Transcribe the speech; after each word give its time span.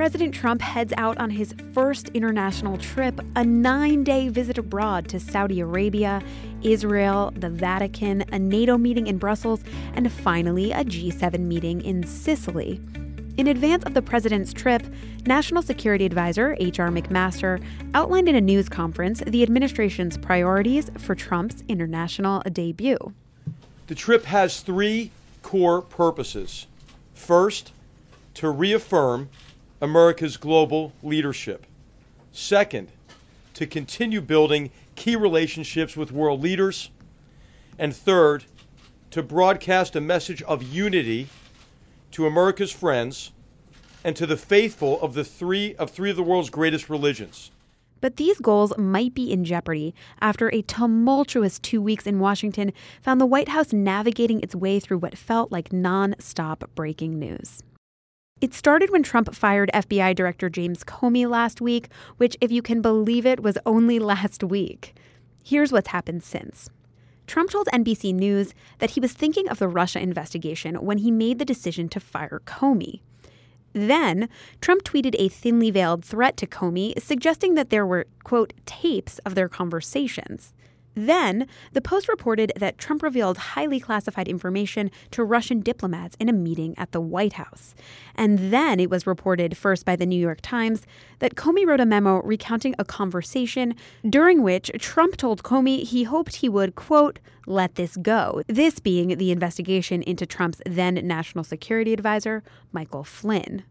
President 0.00 0.34
Trump 0.34 0.62
heads 0.62 0.94
out 0.96 1.18
on 1.18 1.28
his 1.28 1.54
first 1.74 2.08
international 2.14 2.78
trip, 2.78 3.20
a 3.36 3.44
nine 3.44 4.02
day 4.02 4.30
visit 4.30 4.56
abroad 4.56 5.06
to 5.10 5.20
Saudi 5.20 5.60
Arabia, 5.60 6.22
Israel, 6.62 7.34
the 7.36 7.50
Vatican, 7.50 8.24
a 8.32 8.38
NATO 8.38 8.78
meeting 8.78 9.08
in 9.08 9.18
Brussels, 9.18 9.62
and 9.92 10.10
finally 10.10 10.72
a 10.72 10.84
G7 10.84 11.40
meeting 11.40 11.82
in 11.82 12.02
Sicily. 12.02 12.80
In 13.36 13.48
advance 13.48 13.84
of 13.84 13.92
the 13.92 14.00
president's 14.00 14.54
trip, 14.54 14.82
National 15.26 15.60
Security 15.60 16.06
Advisor 16.06 16.56
H.R. 16.58 16.88
McMaster 16.88 17.62
outlined 17.92 18.30
in 18.30 18.36
a 18.36 18.40
news 18.40 18.70
conference 18.70 19.22
the 19.26 19.42
administration's 19.42 20.16
priorities 20.16 20.90
for 20.96 21.14
Trump's 21.14 21.62
international 21.68 22.40
debut. 22.50 22.96
The 23.88 23.94
trip 23.94 24.24
has 24.24 24.60
three 24.60 25.10
core 25.42 25.82
purposes. 25.82 26.66
First, 27.12 27.72
to 28.32 28.48
reaffirm 28.48 29.28
America's 29.80 30.36
global 30.36 30.92
leadership. 31.02 31.66
Second, 32.32 32.88
to 33.54 33.66
continue 33.66 34.20
building 34.20 34.70
key 34.94 35.16
relationships 35.16 35.96
with 35.96 36.12
world 36.12 36.42
leaders. 36.42 36.90
And 37.78 37.94
third, 37.94 38.44
to 39.10 39.22
broadcast 39.22 39.96
a 39.96 40.00
message 40.00 40.42
of 40.42 40.62
unity 40.62 41.28
to 42.12 42.26
America's 42.26 42.70
friends 42.70 43.32
and 44.04 44.14
to 44.16 44.26
the 44.26 44.36
faithful 44.36 45.00
of 45.00 45.14
the 45.14 45.24
three 45.24 45.74
of 45.76 45.90
three 45.90 46.10
of 46.10 46.16
the 46.16 46.22
world's 46.22 46.50
greatest 46.50 46.88
religions. 46.88 47.50
But 48.00 48.16
these 48.16 48.38
goals 48.38 48.76
might 48.78 49.14
be 49.14 49.30
in 49.30 49.44
jeopardy 49.44 49.94
after 50.20 50.48
a 50.54 50.62
tumultuous 50.62 51.58
two 51.58 51.82
weeks 51.82 52.06
in 52.06 52.18
Washington 52.18 52.72
found 53.02 53.20
the 53.20 53.26
White 53.26 53.48
House 53.48 53.72
navigating 53.72 54.40
its 54.40 54.54
way 54.54 54.80
through 54.80 54.98
what 54.98 55.18
felt 55.18 55.52
like 55.52 55.72
non 55.72 56.14
stop 56.18 56.70
breaking 56.74 57.18
news. 57.18 57.62
It 58.40 58.54
started 58.54 58.88
when 58.88 59.02
Trump 59.02 59.34
fired 59.34 59.70
FBI 59.74 60.14
Director 60.14 60.48
James 60.48 60.82
Comey 60.82 61.28
last 61.28 61.60
week, 61.60 61.88
which, 62.16 62.38
if 62.40 62.50
you 62.50 62.62
can 62.62 62.80
believe 62.80 63.26
it, 63.26 63.40
was 63.40 63.58
only 63.66 63.98
last 63.98 64.42
week. 64.42 64.94
Here's 65.44 65.72
what's 65.72 65.88
happened 65.88 66.22
since. 66.22 66.70
Trump 67.26 67.50
told 67.50 67.66
NBC 67.66 68.14
News 68.14 68.54
that 68.78 68.92
he 68.92 69.00
was 69.00 69.12
thinking 69.12 69.46
of 69.50 69.58
the 69.58 69.68
Russia 69.68 70.00
investigation 70.00 70.76
when 70.76 70.98
he 70.98 71.10
made 71.10 71.38
the 71.38 71.44
decision 71.44 71.90
to 71.90 72.00
fire 72.00 72.40
Comey. 72.46 73.02
Then, 73.74 74.28
Trump 74.62 74.84
tweeted 74.84 75.14
a 75.18 75.28
thinly 75.28 75.70
veiled 75.70 76.02
threat 76.02 76.38
to 76.38 76.46
Comey, 76.46 76.98
suggesting 76.98 77.56
that 77.56 77.68
there 77.68 77.86
were, 77.86 78.06
quote, 78.24 78.54
tapes 78.64 79.18
of 79.20 79.34
their 79.34 79.50
conversations. 79.50 80.54
Then, 80.94 81.46
the 81.72 81.80
Post 81.80 82.08
reported 82.08 82.52
that 82.56 82.78
Trump 82.78 83.02
revealed 83.02 83.38
highly 83.38 83.80
classified 83.80 84.28
information 84.28 84.90
to 85.12 85.24
Russian 85.24 85.60
diplomats 85.60 86.16
in 86.18 86.28
a 86.28 86.32
meeting 86.32 86.74
at 86.76 86.92
the 86.92 87.00
White 87.00 87.34
House. 87.34 87.74
And 88.14 88.52
then 88.52 88.80
it 88.80 88.90
was 88.90 89.06
reported, 89.06 89.56
first 89.56 89.84
by 89.84 89.96
the 89.96 90.06
New 90.06 90.20
York 90.20 90.40
Times, 90.42 90.86
that 91.20 91.36
Comey 91.36 91.66
wrote 91.66 91.80
a 91.80 91.86
memo 91.86 92.20
recounting 92.22 92.74
a 92.78 92.84
conversation 92.84 93.74
during 94.08 94.42
which 94.42 94.70
Trump 94.78 95.16
told 95.16 95.42
Comey 95.42 95.84
he 95.84 96.04
hoped 96.04 96.36
he 96.36 96.48
would, 96.48 96.74
quote, 96.74 97.18
let 97.46 97.76
this 97.76 97.96
go. 97.96 98.42
This 98.46 98.78
being 98.78 99.16
the 99.16 99.30
investigation 99.30 100.02
into 100.02 100.26
Trump's 100.26 100.60
then 100.66 100.94
National 100.94 101.44
Security 101.44 101.92
Advisor, 101.92 102.42
Michael 102.72 103.04
Flynn. 103.04 103.64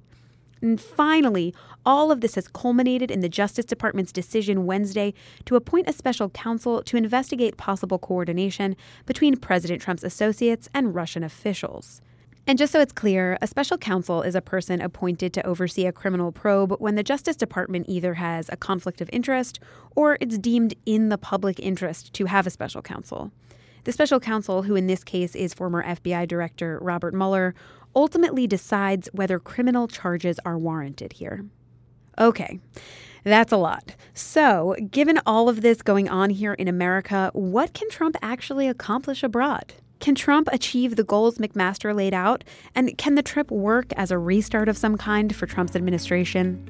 And 0.62 0.80
finally, 0.80 1.54
all 1.86 2.12
of 2.12 2.22
this 2.22 2.36
has 2.36 2.48
culminated 2.48 3.10
in 3.10 3.22
the 3.22 3.30
Justice 3.30 3.66
Department's 3.66 4.12
decision 4.12 4.66
Wednesday 4.66 5.14
to 5.46 5.56
appoint 5.56 5.90
a 5.90 5.94
special 5.94 6.30
counsel 6.30 6.84
to 6.84 6.98
investigate 6.98 7.58
possible 7.58 7.98
coordination 7.98 8.76
between 9.06 9.38
President 9.38 9.82
Trump's 9.82 10.04
associates 10.04 10.70
and 10.74 10.94
Russian 10.94 11.24
officials. 11.24 12.02
And 12.48 12.58
just 12.58 12.72
so 12.72 12.82
it's 12.82 12.92
clear, 12.92 13.38
a 13.42 13.48
special 13.48 13.78
counsel 13.78 14.24
is 14.24 14.34
a 14.34 14.42
person 14.42 14.82
appointed 14.82 15.34
to 15.34 15.46
oversee 15.46 15.86
a 15.86 15.92
criminal 15.92 16.32
probe 16.32 16.76
when 16.80 16.96
the 16.96 17.04
Justice 17.04 17.36
Department 17.36 17.86
either 17.88 18.16
has 18.16 18.50
a 18.50 18.58
conflict 18.58 19.02
of 19.02 19.10
interest 19.14 19.60
or 19.96 20.18
it's 20.20 20.38
deemed 20.38 20.74
in 20.86 21.10
the 21.10 21.18
public 21.18 21.60
interest 21.60 22.12
to 22.14 22.26
have 22.26 22.48
a 22.48 22.50
special 22.50 22.82
counsel. 22.82 23.32
The 23.84 23.92
special 23.92 24.20
counsel, 24.20 24.64
who 24.64 24.76
in 24.76 24.88
this 24.88 25.04
case 25.04 25.36
is 25.36 25.54
former 25.54 25.84
FBI 25.84 26.28
Director 26.28 26.80
Robert 26.82 27.14
Mueller, 27.14 27.56
ultimately 28.00 28.48
decides 28.48 29.10
whether 29.12 29.40
criminal 29.40 29.86
charges 29.86 30.40
are 30.46 30.58
warranted 30.58 31.12
here. 31.12 31.44
Okay. 32.18 32.62
That's 33.26 33.52
a 33.52 33.58
lot. 33.58 33.94
So, 34.14 34.78
given 34.90 35.20
all 35.26 35.50
of 35.50 35.60
this 35.60 35.82
going 35.82 36.08
on 36.08 36.30
here 36.30 36.54
in 36.54 36.70
America, 36.70 37.30
what 37.34 37.74
can 37.74 37.90
Trump 37.90 38.16
actually 38.22 38.70
accomplish 38.70 39.22
abroad? 39.22 39.74
Can 40.00 40.16
Trump 40.16 40.48
achieve 40.54 40.96
the 40.96 41.04
goals 41.04 41.40
McMaster 41.40 41.94
laid 41.94 42.14
out? 42.14 42.46
And 42.74 42.98
can 42.98 43.16
the 43.16 43.22
trip 43.22 43.52
work 43.52 43.92
as 43.98 44.12
a 44.12 44.18
restart 44.18 44.70
of 44.70 44.78
some 44.78 44.96
kind 44.96 45.36
for 45.36 45.46
Trump's 45.46 45.76
administration? 45.76 46.66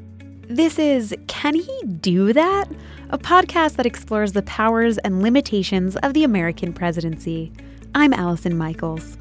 This 0.49 0.79
is 0.79 1.15
Can 1.27 1.53
He 1.53 1.83
Do 1.99 2.33
That? 2.33 2.65
A 3.11 3.19
podcast 3.19 3.75
that 3.75 3.85
explores 3.85 4.33
the 4.33 4.41
powers 4.41 4.97
and 4.97 5.21
limitations 5.21 5.95
of 5.97 6.15
the 6.15 6.23
American 6.23 6.73
presidency. 6.73 7.51
I'm 7.93 8.13
Allison 8.13 8.57
Michaels. 8.57 9.15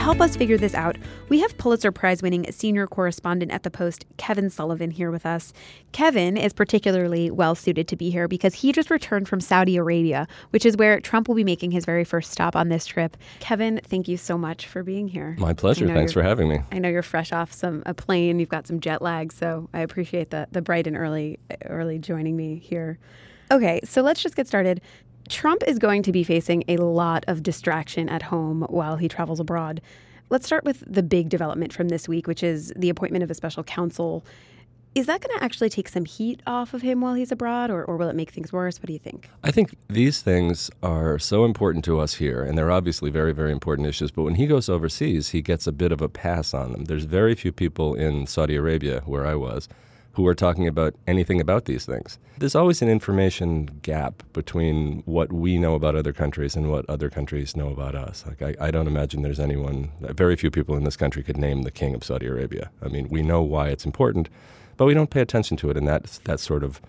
Help 0.00 0.22
us 0.22 0.34
figure 0.34 0.56
this 0.56 0.74
out, 0.74 0.96
we 1.28 1.40
have 1.40 1.56
Pulitzer 1.58 1.92
Prize 1.92 2.22
winning 2.22 2.50
senior 2.50 2.86
correspondent 2.86 3.52
at 3.52 3.64
the 3.64 3.70
Post, 3.70 4.06
Kevin 4.16 4.48
Sullivan, 4.48 4.90
here 4.90 5.10
with 5.10 5.26
us. 5.26 5.52
Kevin 5.92 6.38
is 6.38 6.54
particularly 6.54 7.30
well 7.30 7.54
suited 7.54 7.86
to 7.88 7.96
be 7.96 8.08
here 8.08 8.26
because 8.26 8.54
he 8.54 8.72
just 8.72 8.90
returned 8.90 9.28
from 9.28 9.40
Saudi 9.40 9.76
Arabia, 9.76 10.26
which 10.50 10.64
is 10.64 10.74
where 10.76 11.00
Trump 11.00 11.28
will 11.28 11.34
be 11.34 11.44
making 11.44 11.70
his 11.70 11.84
very 11.84 12.04
first 12.04 12.32
stop 12.32 12.56
on 12.56 12.70
this 12.70 12.86
trip. 12.86 13.14
Kevin, 13.40 13.78
thank 13.84 14.08
you 14.08 14.16
so 14.16 14.38
much 14.38 14.66
for 14.66 14.82
being 14.82 15.06
here. 15.06 15.36
My 15.38 15.52
pleasure. 15.52 15.86
Thanks 15.86 16.14
for 16.14 16.22
having 16.22 16.48
me. 16.48 16.60
I 16.72 16.78
know 16.78 16.88
you're 16.88 17.02
fresh 17.02 17.30
off 17.30 17.52
some 17.52 17.82
a 17.84 17.92
plane. 17.92 18.40
You've 18.40 18.48
got 18.48 18.66
some 18.66 18.80
jet 18.80 19.02
lag, 19.02 19.32
so 19.32 19.68
I 19.74 19.80
appreciate 19.80 20.30
the 20.30 20.48
the 20.50 20.62
bright 20.62 20.86
and 20.86 20.96
early 20.96 21.38
early 21.66 21.98
joining 21.98 22.36
me 22.36 22.56
here. 22.56 22.98
Okay, 23.52 23.80
so 23.84 24.00
let's 24.00 24.22
just 24.22 24.36
get 24.36 24.46
started. 24.46 24.80
Trump 25.28 25.62
is 25.66 25.78
going 25.78 26.02
to 26.02 26.12
be 26.12 26.24
facing 26.24 26.64
a 26.68 26.76
lot 26.76 27.24
of 27.28 27.42
distraction 27.42 28.08
at 28.08 28.22
home 28.22 28.62
while 28.68 28.96
he 28.96 29.08
travels 29.08 29.40
abroad. 29.40 29.80
Let's 30.28 30.46
start 30.46 30.64
with 30.64 30.82
the 30.86 31.02
big 31.02 31.28
development 31.28 31.72
from 31.72 31.88
this 31.88 32.08
week, 32.08 32.26
which 32.26 32.42
is 32.42 32.72
the 32.76 32.88
appointment 32.88 33.24
of 33.24 33.30
a 33.30 33.34
special 33.34 33.64
counsel. 33.64 34.24
Is 34.92 35.06
that 35.06 35.20
going 35.20 35.38
to 35.38 35.44
actually 35.44 35.68
take 35.68 35.88
some 35.88 36.04
heat 36.04 36.42
off 36.48 36.74
of 36.74 36.82
him 36.82 37.00
while 37.00 37.14
he's 37.14 37.30
abroad, 37.30 37.70
or, 37.70 37.84
or 37.84 37.96
will 37.96 38.08
it 38.08 38.16
make 38.16 38.30
things 38.30 38.52
worse? 38.52 38.80
What 38.80 38.88
do 38.88 38.92
you 38.92 38.98
think? 38.98 39.30
I 39.44 39.52
think 39.52 39.76
these 39.88 40.20
things 40.20 40.68
are 40.82 41.16
so 41.18 41.44
important 41.44 41.84
to 41.84 42.00
us 42.00 42.14
here, 42.14 42.42
and 42.42 42.58
they're 42.58 42.72
obviously 42.72 43.08
very, 43.08 43.32
very 43.32 43.52
important 43.52 43.86
issues. 43.86 44.10
But 44.10 44.24
when 44.24 44.34
he 44.34 44.48
goes 44.48 44.68
overseas, 44.68 45.28
he 45.28 45.42
gets 45.42 45.68
a 45.68 45.72
bit 45.72 45.92
of 45.92 46.00
a 46.00 46.08
pass 46.08 46.52
on 46.52 46.72
them. 46.72 46.86
There's 46.86 47.04
very 47.04 47.36
few 47.36 47.52
people 47.52 47.94
in 47.94 48.26
Saudi 48.26 48.56
Arabia, 48.56 49.02
where 49.06 49.26
I 49.26 49.36
was, 49.36 49.68
who 50.20 50.28
are 50.28 50.34
talking 50.34 50.66
about 50.66 50.94
anything 51.06 51.40
about 51.40 51.64
these 51.64 51.86
things. 51.86 52.18
There's 52.38 52.54
always 52.54 52.82
an 52.82 52.88
information 52.88 53.66
gap 53.82 54.22
between 54.32 55.02
what 55.06 55.32
we 55.32 55.58
know 55.58 55.74
about 55.74 55.96
other 55.96 56.12
countries 56.12 56.54
and 56.54 56.70
what 56.70 56.88
other 56.88 57.08
countries 57.08 57.56
know 57.56 57.70
about 57.70 57.94
us. 57.94 58.24
Like 58.26 58.42
I, 58.42 58.66
I, 58.68 58.70
don't 58.70 58.86
imagine 58.86 59.22
there's 59.22 59.40
anyone, 59.40 59.90
very 60.00 60.36
few 60.36 60.50
people 60.50 60.76
in 60.76 60.84
this 60.84 60.96
country 60.96 61.22
could 61.22 61.38
name 61.38 61.62
the 61.62 61.70
king 61.70 61.94
of 61.94 62.04
Saudi 62.04 62.26
Arabia. 62.26 62.70
I 62.82 62.88
mean, 62.88 63.08
we 63.08 63.22
know 63.22 63.42
why 63.42 63.68
it's 63.68 63.86
important, 63.86 64.28
but 64.76 64.84
we 64.84 64.94
don't 64.94 65.10
pay 65.10 65.20
attention 65.20 65.56
to 65.58 65.70
it 65.70 65.76
in 65.76 65.84
that 65.86 66.20
that 66.24 66.40
sort 66.40 66.64
of 66.64 66.80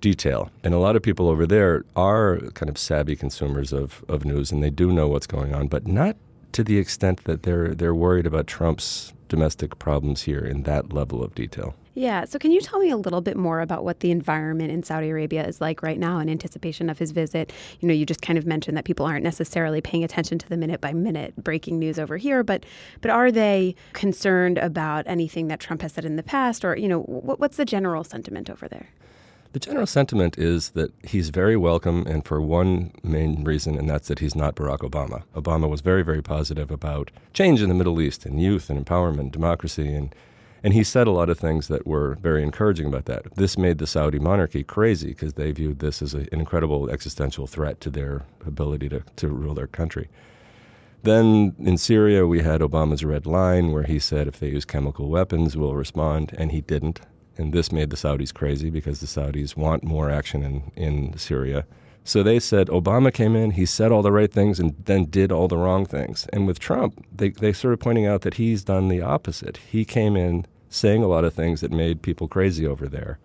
detail. 0.00 0.50
And 0.64 0.74
a 0.74 0.78
lot 0.78 0.96
of 0.96 1.02
people 1.02 1.28
over 1.28 1.46
there 1.46 1.84
are 1.94 2.38
kind 2.54 2.68
of 2.68 2.78
savvy 2.78 3.14
consumers 3.14 3.72
of, 3.72 4.04
of 4.08 4.24
news 4.24 4.50
and 4.50 4.62
they 4.62 4.70
do 4.70 4.90
know 4.90 5.08
what's 5.08 5.26
going 5.26 5.54
on, 5.54 5.68
but 5.68 5.86
not 5.86 6.16
to 6.52 6.64
the 6.64 6.78
extent 6.78 7.24
that 7.24 7.44
they're 7.44 7.74
they're 7.74 7.94
worried 7.94 8.26
about 8.26 8.46
Trump's 8.46 9.12
domestic 9.28 9.78
problems 9.78 10.22
here 10.22 10.40
in 10.40 10.64
that 10.64 10.92
level 10.92 11.22
of 11.22 11.34
detail. 11.34 11.74
Yeah. 12.00 12.24
So, 12.24 12.38
can 12.38 12.50
you 12.50 12.62
tell 12.62 12.78
me 12.78 12.88
a 12.88 12.96
little 12.96 13.20
bit 13.20 13.36
more 13.36 13.60
about 13.60 13.84
what 13.84 14.00
the 14.00 14.10
environment 14.10 14.70
in 14.70 14.82
Saudi 14.82 15.10
Arabia 15.10 15.46
is 15.46 15.60
like 15.60 15.82
right 15.82 15.98
now 15.98 16.18
in 16.18 16.30
anticipation 16.30 16.88
of 16.88 16.98
his 16.98 17.10
visit? 17.10 17.52
You 17.80 17.88
know, 17.88 17.92
you 17.92 18.06
just 18.06 18.22
kind 18.22 18.38
of 18.38 18.46
mentioned 18.46 18.74
that 18.78 18.86
people 18.86 19.04
aren't 19.04 19.22
necessarily 19.22 19.82
paying 19.82 20.02
attention 20.02 20.38
to 20.38 20.48
the 20.48 20.56
minute 20.56 20.80
by 20.80 20.94
minute 20.94 21.34
breaking 21.36 21.78
news 21.78 21.98
over 21.98 22.16
here, 22.16 22.42
but 22.42 22.64
but 23.02 23.10
are 23.10 23.30
they 23.30 23.74
concerned 23.92 24.56
about 24.56 25.06
anything 25.06 25.48
that 25.48 25.60
Trump 25.60 25.82
has 25.82 25.92
said 25.92 26.06
in 26.06 26.16
the 26.16 26.22
past, 26.22 26.64
or 26.64 26.74
you 26.74 26.88
know, 26.88 27.00
what, 27.00 27.38
what's 27.38 27.58
the 27.58 27.66
general 27.66 28.02
sentiment 28.02 28.48
over 28.48 28.66
there? 28.66 28.88
The 29.52 29.60
general 29.60 29.86
sentiment 29.86 30.38
is 30.38 30.70
that 30.70 30.94
he's 31.04 31.28
very 31.28 31.58
welcome, 31.58 32.06
and 32.06 32.24
for 32.24 32.40
one 32.40 32.92
main 33.02 33.44
reason, 33.44 33.76
and 33.76 33.90
that's 33.90 34.08
that 34.08 34.20
he's 34.20 34.34
not 34.34 34.54
Barack 34.54 34.78
Obama. 34.78 35.24
Obama 35.36 35.68
was 35.68 35.82
very, 35.82 36.02
very 36.02 36.22
positive 36.22 36.70
about 36.70 37.10
change 37.34 37.60
in 37.60 37.68
the 37.68 37.74
Middle 37.74 38.00
East 38.00 38.24
and 38.24 38.40
youth 38.40 38.70
and 38.70 38.82
empowerment, 38.82 39.32
democracy, 39.32 39.92
and 39.92 40.14
and 40.62 40.74
he 40.74 40.84
said 40.84 41.06
a 41.06 41.12
lot 41.12 41.30
of 41.30 41.38
things 41.38 41.68
that 41.68 41.86
were 41.86 42.16
very 42.20 42.42
encouraging 42.42 42.86
about 42.86 43.06
that. 43.06 43.34
This 43.34 43.56
made 43.56 43.78
the 43.78 43.86
Saudi 43.86 44.18
monarchy 44.18 44.62
crazy 44.62 45.08
because 45.08 45.34
they 45.34 45.52
viewed 45.52 45.78
this 45.78 46.02
as 46.02 46.14
a, 46.14 46.20
an 46.32 46.40
incredible 46.40 46.90
existential 46.90 47.46
threat 47.46 47.80
to 47.80 47.90
their 47.90 48.22
ability 48.46 48.88
to, 48.90 49.02
to 49.16 49.28
rule 49.28 49.54
their 49.54 49.66
country. 49.66 50.08
Then 51.02 51.54
in 51.58 51.78
Syria, 51.78 52.26
we 52.26 52.42
had 52.42 52.60
Obama's 52.60 53.04
red 53.04 53.24
line 53.24 53.72
where 53.72 53.84
he 53.84 53.98
said 53.98 54.28
if 54.28 54.38
they 54.38 54.48
use 54.48 54.66
chemical 54.66 55.08
weapons, 55.08 55.56
we'll 55.56 55.74
respond, 55.74 56.34
and 56.36 56.52
he 56.52 56.60
didn't. 56.60 57.00
And 57.38 57.54
this 57.54 57.72
made 57.72 57.88
the 57.88 57.96
Saudis 57.96 58.34
crazy 58.34 58.68
because 58.68 59.00
the 59.00 59.06
Saudis 59.06 59.56
want 59.56 59.82
more 59.82 60.10
action 60.10 60.42
in, 60.42 60.72
in 60.76 61.16
Syria. 61.16 61.64
So 62.04 62.22
they 62.22 62.38
said 62.38 62.68
Obama 62.68 63.12
came 63.12 63.34
in, 63.36 63.52
he 63.52 63.64
said 63.64 63.92
all 63.92 64.02
the 64.02 64.12
right 64.12 64.32
things 64.32 64.58
and 64.58 64.74
then 64.84 65.04
did 65.04 65.32
all 65.32 65.48
the 65.48 65.56
wrong 65.56 65.86
things. 65.86 66.26
And 66.32 66.46
with 66.46 66.58
Trump, 66.58 67.02
they, 67.14 67.30
they 67.30 67.52
started 67.52 67.78
pointing 67.78 68.06
out 68.06 68.22
that 68.22 68.34
he's 68.34 68.64
done 68.64 68.88
the 68.88 69.00
opposite. 69.00 69.58
He 69.58 69.84
came 69.84 70.16
in 70.16 70.46
saying 70.70 71.02
a 71.02 71.08
lot 71.08 71.24
of 71.24 71.34
things 71.34 71.60
that 71.60 71.70
made 71.70 72.00
people 72.00 72.28
crazy 72.28 72.66
over 72.66 72.88
there 72.88 73.18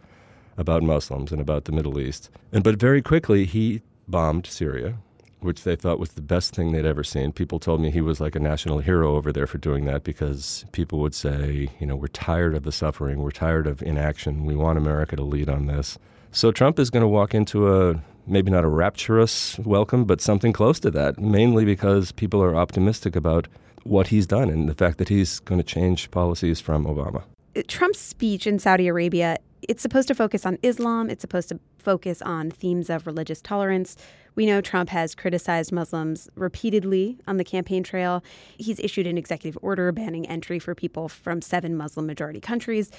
about 0.58 0.84
Muslims 0.84 1.32
and 1.32 1.40
about 1.40 1.66
the 1.66 1.72
Middle 1.72 2.00
East. 2.00 2.30
And 2.52 2.64
but 2.64 2.78
very 2.78 3.02
quickly 3.02 3.46
he 3.46 3.82
bombed 4.08 4.46
Syria, 4.48 4.98
which 5.40 5.64
they 5.64 5.76
thought 5.76 6.00
was 6.00 6.14
the 6.14 6.22
best 6.22 6.56
thing 6.56 6.72
they'd 6.72 6.86
ever 6.86 7.04
seen. 7.04 7.32
People 7.32 7.60
told 7.60 7.80
me 7.80 7.92
he 7.92 8.02
was 8.02 8.20
like 8.20 8.36
a 8.36 8.40
national 8.40 8.80
hero 8.80 9.16
over 9.16 9.32
there 9.32 9.48
for 9.48 9.58
doing 9.58 9.86
that 9.86 10.04
because 10.04 10.66
people 10.72 11.00
would 11.00 11.14
say, 11.14 11.70
you 11.80 11.86
know, 11.86 11.96
we're 11.96 12.08
tired 12.08 12.56
of 12.56 12.64
the 12.64 12.72
suffering, 12.72 13.20
we're 13.20 13.32
tired 13.32 13.68
of 13.68 13.82
inaction, 13.82 14.46
we 14.46 14.56
want 14.56 14.78
America 14.78 15.16
to 15.16 15.24
lead 15.24 15.50
on 15.50 15.68
this. 15.68 15.98
So 16.32 16.52
Trump 16.52 16.80
is 16.80 16.90
going 16.90 17.02
to 17.02 17.08
walk 17.08 17.34
into 17.34 17.74
a 17.74 18.02
maybe 18.28 18.50
not 18.50 18.66
a 18.66 18.68
rapturous 18.68 19.60
welcome, 19.60 20.06
but 20.06 20.20
something 20.20 20.52
close 20.52 20.80
to 20.80 20.92
that, 20.92 21.20
mainly 21.20 21.64
because 21.64 22.12
people 22.12 22.42
are 22.42 22.56
optimistic 22.56 23.16
about 23.16 23.48
what 23.84 24.08
he's 24.08 24.26
done 24.26 24.50
and 24.50 24.68
the 24.68 24.74
fact 24.74 24.98
that 24.98 25.10
he's 25.10 25.40
going 25.42 25.60
to 25.60 25.64
change 25.64 26.10
policies 26.10 26.60
from 26.60 26.86
Obama. 26.86 27.24
Trump's 27.64 28.00
speech 28.00 28.46
in 28.46 28.60
Saudi 28.60 28.88
Arabia, 28.88 29.38
it's 29.62 29.82
supposed 29.82 30.08
to 30.10 30.16
focus 30.16 30.46
on 30.46 30.58
Islam, 30.62 31.10
it's 31.10 31.22
supposed 31.22 31.50
to 31.50 31.60
focus 31.80 32.22
on 32.22 32.52
themes 32.52 32.90
of 32.90 33.08
religious 33.08 33.42
tolerance. 33.42 33.96
We 34.36 34.46
know 34.46 34.60
Trump 34.60 34.90
has 34.90 35.16
criticized 35.16 35.72
Muslims 35.72 36.30
repeatedly 36.36 37.18
on 37.28 37.38
the 37.38 37.44
campaign 37.44 37.84
trail. 37.84 38.24
He's 38.58 38.80
issued 38.80 39.08
an 39.08 39.18
executive 39.18 39.58
order 39.62 39.92
banning 39.92 40.28
entry 40.28 40.60
for 40.60 40.76
people 40.76 41.08
from 41.08 41.42
seven 41.42 41.78
Muslim 41.78 42.06
majority 42.06 42.42
countries. 42.42 42.92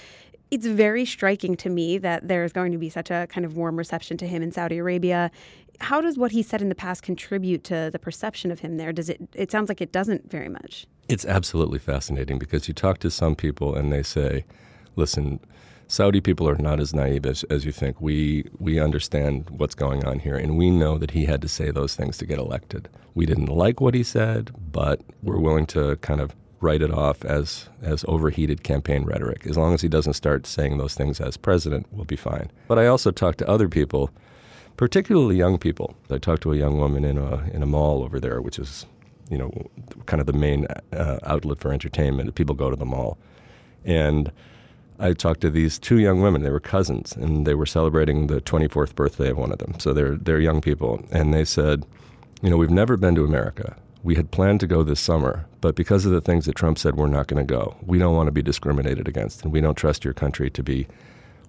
It's 0.50 0.66
very 0.66 1.04
striking 1.04 1.56
to 1.56 1.68
me 1.68 1.98
that 1.98 2.28
there's 2.28 2.52
going 2.52 2.72
to 2.72 2.78
be 2.78 2.88
such 2.88 3.10
a 3.10 3.26
kind 3.28 3.44
of 3.44 3.56
warm 3.56 3.76
reception 3.76 4.16
to 4.18 4.26
him 4.26 4.42
in 4.42 4.52
Saudi 4.52 4.78
Arabia. 4.78 5.30
How 5.80 6.00
does 6.00 6.16
what 6.16 6.32
he 6.32 6.42
said 6.42 6.62
in 6.62 6.68
the 6.68 6.74
past 6.74 7.02
contribute 7.02 7.64
to 7.64 7.90
the 7.92 7.98
perception 7.98 8.50
of 8.50 8.60
him 8.60 8.76
there? 8.78 8.92
Does 8.92 9.10
it 9.10 9.20
it 9.34 9.50
sounds 9.50 9.68
like 9.68 9.80
it 9.80 9.92
doesn't 9.92 10.30
very 10.30 10.48
much. 10.48 10.86
It's 11.08 11.24
absolutely 11.24 11.78
fascinating 11.78 12.38
because 12.38 12.66
you 12.68 12.74
talk 12.74 12.98
to 12.98 13.10
some 13.10 13.36
people 13.36 13.74
and 13.76 13.92
they 13.92 14.02
say, 14.02 14.44
listen, 14.96 15.40
Saudi 15.88 16.20
people 16.20 16.48
are 16.48 16.56
not 16.56 16.80
as 16.80 16.92
naive 16.92 17.26
as, 17.26 17.44
as 17.44 17.64
you 17.64 17.70
think. 17.70 18.00
We 18.00 18.44
we 18.58 18.80
understand 18.80 19.48
what's 19.50 19.76
going 19.76 20.04
on 20.04 20.18
here, 20.18 20.36
and 20.36 20.56
we 20.58 20.70
know 20.70 20.98
that 20.98 21.12
he 21.12 21.26
had 21.26 21.40
to 21.42 21.48
say 21.48 21.70
those 21.70 21.94
things 21.94 22.18
to 22.18 22.26
get 22.26 22.38
elected. 22.40 22.88
We 23.14 23.24
didn't 23.24 23.46
like 23.46 23.80
what 23.80 23.94
he 23.94 24.02
said, 24.02 24.50
but 24.72 25.00
we're 25.22 25.38
willing 25.38 25.66
to 25.66 25.96
kind 25.96 26.20
of 26.20 26.34
write 26.60 26.82
it 26.82 26.90
off 26.90 27.24
as 27.24 27.68
as 27.82 28.04
overheated 28.08 28.64
campaign 28.64 29.04
rhetoric. 29.04 29.46
As 29.46 29.56
long 29.56 29.74
as 29.74 29.82
he 29.82 29.88
doesn't 29.88 30.14
start 30.14 30.44
saying 30.46 30.78
those 30.78 30.94
things 30.94 31.20
as 31.20 31.36
president, 31.36 31.86
we'll 31.92 32.04
be 32.04 32.16
fine. 32.16 32.50
But 32.66 32.80
I 32.80 32.86
also 32.88 33.12
talked 33.12 33.38
to 33.38 33.48
other 33.48 33.68
people, 33.68 34.10
particularly 34.76 35.36
young 35.36 35.56
people. 35.56 35.94
I 36.10 36.18
talked 36.18 36.42
to 36.42 36.52
a 36.52 36.56
young 36.56 36.78
woman 36.78 37.04
in 37.04 37.16
a 37.16 37.48
in 37.52 37.62
a 37.62 37.66
mall 37.66 38.02
over 38.02 38.18
there, 38.18 38.42
which 38.42 38.58
is, 38.58 38.86
you 39.30 39.38
know, 39.38 39.50
kind 40.06 40.20
of 40.20 40.26
the 40.26 40.32
main 40.32 40.66
uh, 40.92 41.18
outlet 41.24 41.58
for 41.58 41.72
entertainment. 41.72 42.34
People 42.34 42.54
go 42.54 42.70
to 42.70 42.76
the 42.76 42.84
mall, 42.84 43.18
and 43.84 44.30
I 44.98 45.12
talked 45.12 45.40
to 45.42 45.50
these 45.50 45.78
two 45.78 45.98
young 45.98 46.20
women. 46.20 46.42
They 46.42 46.50
were 46.50 46.60
cousins, 46.60 47.12
and 47.12 47.46
they 47.46 47.54
were 47.54 47.66
celebrating 47.66 48.28
the 48.28 48.40
24th 48.40 48.94
birthday 48.94 49.30
of 49.30 49.38
one 49.38 49.52
of 49.52 49.58
them. 49.58 49.78
So 49.78 49.92
they're 49.92 50.16
they're 50.16 50.40
young 50.40 50.60
people, 50.60 51.04
and 51.10 51.34
they 51.34 51.44
said, 51.44 51.84
you 52.42 52.50
know, 52.50 52.56
we've 52.56 52.70
never 52.70 52.96
been 52.96 53.14
to 53.16 53.24
America. 53.24 53.76
We 54.02 54.14
had 54.14 54.30
planned 54.30 54.60
to 54.60 54.66
go 54.66 54.82
this 54.82 55.00
summer, 55.00 55.46
but 55.60 55.74
because 55.74 56.06
of 56.06 56.12
the 56.12 56.20
things 56.20 56.46
that 56.46 56.54
Trump 56.54 56.78
said, 56.78 56.94
we're 56.94 57.08
not 57.08 57.26
going 57.26 57.44
to 57.44 57.52
go. 57.52 57.76
We 57.84 57.98
don't 57.98 58.14
want 58.14 58.28
to 58.28 58.32
be 58.32 58.42
discriminated 58.42 59.08
against, 59.08 59.42
and 59.42 59.52
we 59.52 59.60
don't 59.60 59.74
trust 59.74 60.04
your 60.04 60.14
country 60.14 60.48
to 60.50 60.62
be 60.62 60.86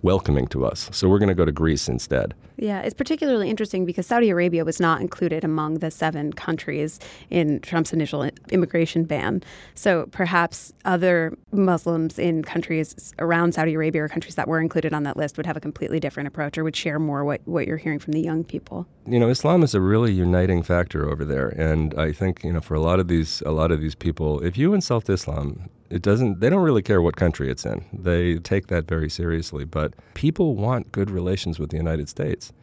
welcoming 0.02 0.48
to 0.48 0.66
us. 0.66 0.90
So 0.92 1.10
we're 1.10 1.20
going 1.20 1.30
to 1.30 1.36
go 1.36 1.46
to 1.46 1.52
Greece 1.52 1.88
instead. 1.90 2.34
Yeah, 2.58 2.82
it's 2.82 2.96
particularly 2.96 3.50
interesting 3.50 3.86
because 3.86 4.08
Saudi 4.08 4.30
Arabia 4.30 4.66
was 4.66 4.80
not 4.80 5.00
included 5.00 5.44
among 5.44 5.76
the 5.76 5.92
seven 5.92 6.34
countries 6.34 7.00
in 7.30 7.60
Trump's 7.60 7.94
initial 7.94 8.30
immigration 8.50 9.04
ban. 9.04 9.44
So 9.76 10.08
perhaps 10.12 10.74
other 10.86 11.38
Muslims 11.52 12.18
in 12.18 12.44
countries 12.44 13.14
around 13.20 13.54
Saudi 13.54 13.76
Arabia 13.76 14.04
or 14.04 14.10
countries 14.10 14.36
that 14.36 14.48
were 14.48 14.60
included 14.60 14.94
on 14.94 15.04
that 15.04 15.18
list 15.18 15.38
would 15.38 15.46
have 15.46 15.58
a 15.58 15.60
completely 15.60 16.00
different 16.00 16.28
approach 16.28 16.58
or 16.58 16.64
would 16.64 16.76
share 16.76 17.00
more 17.00 17.24
what, 17.24 17.42
what 17.46 17.68
you're 17.68 17.78
hearing 17.78 18.00
from 18.00 18.14
the 18.14 18.22
young 18.22 18.44
people. 18.44 18.88
You 19.06 19.20
know, 19.20 19.30
Islam 19.30 19.62
is 19.62 19.76
a 19.76 19.82
really 19.82 20.12
uniting 20.12 20.64
factor 20.64 21.10
over 21.10 21.24
there. 21.24 21.50
And 21.50 21.94
I 22.00 22.12
think, 22.12 22.44
you 22.44 22.52
know, 22.52 22.62
for 22.62 22.74
a 22.74 22.82
lot 22.82 23.00
of 23.00 23.08
these 23.08 23.42
a 23.46 23.52
lot 23.52 23.72
of 23.72 23.82
these 23.82 23.96
people, 23.96 24.42
if 24.44 24.58
you 24.58 24.74
insult 24.74 25.10
Islam, 25.10 25.70
it 25.90 26.02
doesn't 26.02 26.40
they 26.40 26.50
don't 26.50 26.64
really 26.64 26.82
care 26.82 27.02
what 27.02 27.16
country 27.16 27.50
it's 27.50 27.66
in. 27.66 27.86
They 27.94 28.38
take 28.38 28.68
that 28.68 28.88
very 28.88 29.10
seriously 29.10 29.66
but 29.66 29.94
people 30.14 30.56
want 30.56 30.92
good 30.92 31.10
relations 31.10 31.60
with 31.60 31.70
the 31.70 31.78
united 31.78 32.10
states. 32.10 32.54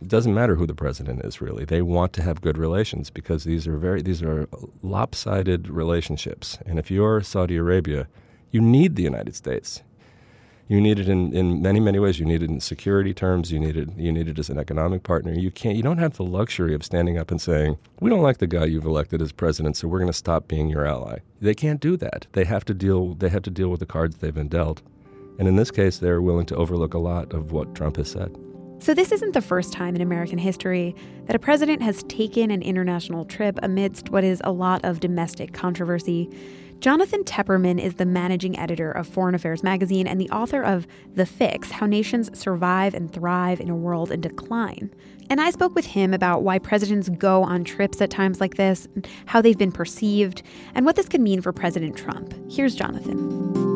It 0.00 0.08
doesn't 0.08 0.32
matter 0.32 0.56
who 0.56 0.66
the 0.66 0.74
president 0.74 1.24
is 1.24 1.42
really. 1.42 1.66
They 1.66 1.82
want 1.82 2.14
to 2.14 2.22
have 2.22 2.40
good 2.40 2.56
relations 2.56 3.10
because 3.10 3.44
these 3.44 3.66
are 3.66 3.76
very 3.76 4.02
these 4.02 4.22
are 4.22 4.48
lopsided 4.82 5.68
relationships. 5.68 6.58
And 6.66 6.78
if 6.78 6.90
you're 6.90 7.22
saudi 7.22 7.56
arabia 7.56 8.08
you 8.50 8.60
need 8.60 8.96
the 8.96 9.02
united 9.02 9.36
states 9.36 9.82
you 10.70 10.80
need 10.80 11.00
it 11.00 11.08
in, 11.08 11.32
in 11.34 11.60
many 11.60 11.80
many 11.80 11.98
ways. 11.98 12.20
You 12.20 12.24
need 12.24 12.44
it 12.44 12.48
in 12.48 12.60
security 12.60 13.12
terms. 13.12 13.50
You 13.50 13.58
need 13.58 13.76
it 13.76 13.88
you 13.96 14.12
need 14.12 14.28
it 14.28 14.38
as 14.38 14.48
an 14.48 14.56
economic 14.56 15.02
partner. 15.02 15.32
You 15.32 15.50
can't 15.50 15.76
you 15.76 15.82
don't 15.82 15.98
have 15.98 16.16
the 16.16 16.22
luxury 16.22 16.74
of 16.76 16.84
standing 16.84 17.18
up 17.18 17.32
and 17.32 17.40
saying 17.40 17.76
we 17.98 18.08
don't 18.08 18.22
like 18.22 18.38
the 18.38 18.46
guy 18.46 18.66
you've 18.66 18.84
elected 18.84 19.20
as 19.20 19.32
president, 19.32 19.76
so 19.76 19.88
we're 19.88 19.98
going 19.98 20.12
to 20.12 20.16
stop 20.16 20.46
being 20.46 20.68
your 20.68 20.86
ally. 20.86 21.18
They 21.40 21.54
can't 21.54 21.80
do 21.80 21.96
that. 21.96 22.28
They 22.34 22.44
have 22.44 22.64
to 22.66 22.74
deal 22.74 23.14
they 23.14 23.30
have 23.30 23.42
to 23.42 23.50
deal 23.50 23.68
with 23.68 23.80
the 23.80 23.86
cards 23.86 24.18
they've 24.18 24.32
been 24.32 24.46
dealt, 24.46 24.80
and 25.40 25.48
in 25.48 25.56
this 25.56 25.72
case, 25.72 25.98
they're 25.98 26.22
willing 26.22 26.46
to 26.46 26.54
overlook 26.54 26.94
a 26.94 26.98
lot 26.98 27.32
of 27.32 27.50
what 27.50 27.74
Trump 27.74 27.96
has 27.96 28.12
said. 28.12 28.38
So, 28.80 28.94
this 28.94 29.12
isn't 29.12 29.34
the 29.34 29.42
first 29.42 29.74
time 29.74 29.94
in 29.94 30.00
American 30.00 30.38
history 30.38 30.96
that 31.26 31.36
a 31.36 31.38
president 31.38 31.82
has 31.82 32.02
taken 32.04 32.50
an 32.50 32.62
international 32.62 33.26
trip 33.26 33.58
amidst 33.62 34.08
what 34.08 34.24
is 34.24 34.40
a 34.42 34.52
lot 34.52 34.82
of 34.86 35.00
domestic 35.00 35.52
controversy. 35.52 36.30
Jonathan 36.80 37.22
Tepperman 37.24 37.78
is 37.78 37.96
the 37.96 38.06
managing 38.06 38.58
editor 38.58 38.90
of 38.90 39.06
Foreign 39.06 39.34
Affairs 39.34 39.62
magazine 39.62 40.06
and 40.06 40.18
the 40.18 40.30
author 40.30 40.62
of 40.62 40.86
The 41.14 41.26
Fix 41.26 41.70
How 41.70 41.84
Nations 41.84 42.36
Survive 42.38 42.94
and 42.94 43.12
Thrive 43.12 43.60
in 43.60 43.68
a 43.68 43.76
World 43.76 44.10
in 44.10 44.22
Decline. 44.22 44.90
And 45.28 45.42
I 45.42 45.50
spoke 45.50 45.74
with 45.74 45.84
him 45.84 46.14
about 46.14 46.42
why 46.42 46.58
presidents 46.58 47.10
go 47.10 47.42
on 47.42 47.64
trips 47.64 48.00
at 48.00 48.10
times 48.10 48.40
like 48.40 48.54
this, 48.54 48.88
how 49.26 49.42
they've 49.42 49.58
been 49.58 49.72
perceived, 49.72 50.42
and 50.74 50.86
what 50.86 50.96
this 50.96 51.08
could 51.08 51.20
mean 51.20 51.42
for 51.42 51.52
President 51.52 51.98
Trump. 51.98 52.34
Here's 52.50 52.74
Jonathan. 52.74 53.69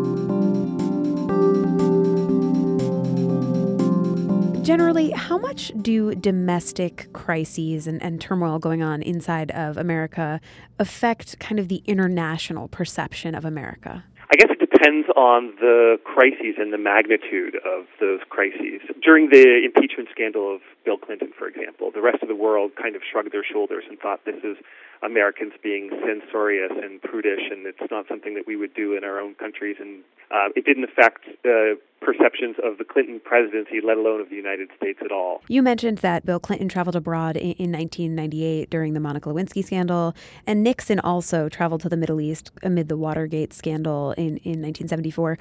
Generally, 4.65 5.11
how 5.11 5.37
much 5.37 5.73
do 5.83 6.15
domestic 6.15 7.13
crises 7.13 7.87
and, 7.87 8.03
and 8.03 8.19
turmoil 8.19 8.59
going 8.59 8.83
on 8.83 9.03
inside 9.03 9.51
of 9.51 9.77
America 9.77 10.41
affect 10.79 11.39
kind 11.39 11.59
of 11.59 11.69
the 11.69 11.83
international 11.85 12.69
perception 12.69 13.35
of 13.35 13.45
America? 13.45 14.05
I 14.33 14.37
guess 14.37 14.49
it 14.49 14.59
depends 14.59 15.07
on 15.15 15.55
the 15.61 15.99
crises 16.03 16.57
and 16.57 16.73
the 16.73 16.79
magnitude 16.79 17.57
of 17.57 17.85
those 18.01 18.21
crises. 18.31 18.81
During 19.03 19.29
the 19.29 19.61
impeachment 19.63 20.09
scandal 20.11 20.55
of 20.55 20.63
Bill 20.83 20.97
Clinton, 20.97 21.33
for 21.39 21.47
example, 21.47 21.91
the 21.93 22.01
rest 22.01 22.23
of 22.23 22.29
the 22.29 22.35
world 22.35 22.73
kind 22.81 22.97
of 22.97 23.03
shrugged 23.05 23.33
their 23.33 23.45
shoulders 23.45 23.85
and 23.87 23.99
thought 23.99 24.25
this 24.25 24.43
is 24.43 24.57
Americans 25.03 25.53
being 25.63 25.91
censorious 26.01 26.73
and 26.73 27.03
prudish, 27.03 27.53
and 27.53 27.67
it's 27.67 27.91
not 27.91 28.09
something 28.09 28.33
that 28.35 28.47
we 28.47 28.57
would 28.57 28.73
do 28.73 28.97
in 28.97 29.05
our 29.05 29.21
own 29.21 29.35
countries. 29.35 29.77
And 29.79 30.03
uh, 30.31 30.49
it 30.57 30.65
didn't 30.65 30.85
affect 30.85 31.29
uh, 31.45 31.77
perceptions 32.05 32.57
of 32.63 32.79
the 32.79 32.85
Clinton 32.85 33.21
presidency, 33.25 33.81
let 33.85 33.97
alone 33.97 34.21
of 34.21 34.29
the 34.29 34.37
United 34.37 34.69
States 34.77 35.01
at 35.05 35.11
all. 35.11 35.43
You 35.49 35.63
mentioned 35.63 35.99
that 35.99 36.27
Bill 36.27 36.39
Clinton 36.39 36.69
traveled 36.69 36.97
abroad 36.97 37.37
in, 37.37 37.53
in 37.53 37.73
1998 37.73 38.71
during 38.71 38.95
the 38.95 39.01
Monica 39.01 39.29
Lewinsky 39.31 39.65
scandal, 39.65 40.15
and 40.47 40.63
Nixon 40.63 41.01
also 41.01 41.49
traveled 41.49 41.81
to 41.83 41.89
the 41.89 41.97
Middle 41.97 42.21
East 42.21 42.51
amid 42.63 42.89
the 42.89 42.97
Watergate 42.97 43.53
scandal 43.53 44.13
in, 44.13 44.37
in 44.39 44.61
1974. 44.61 45.39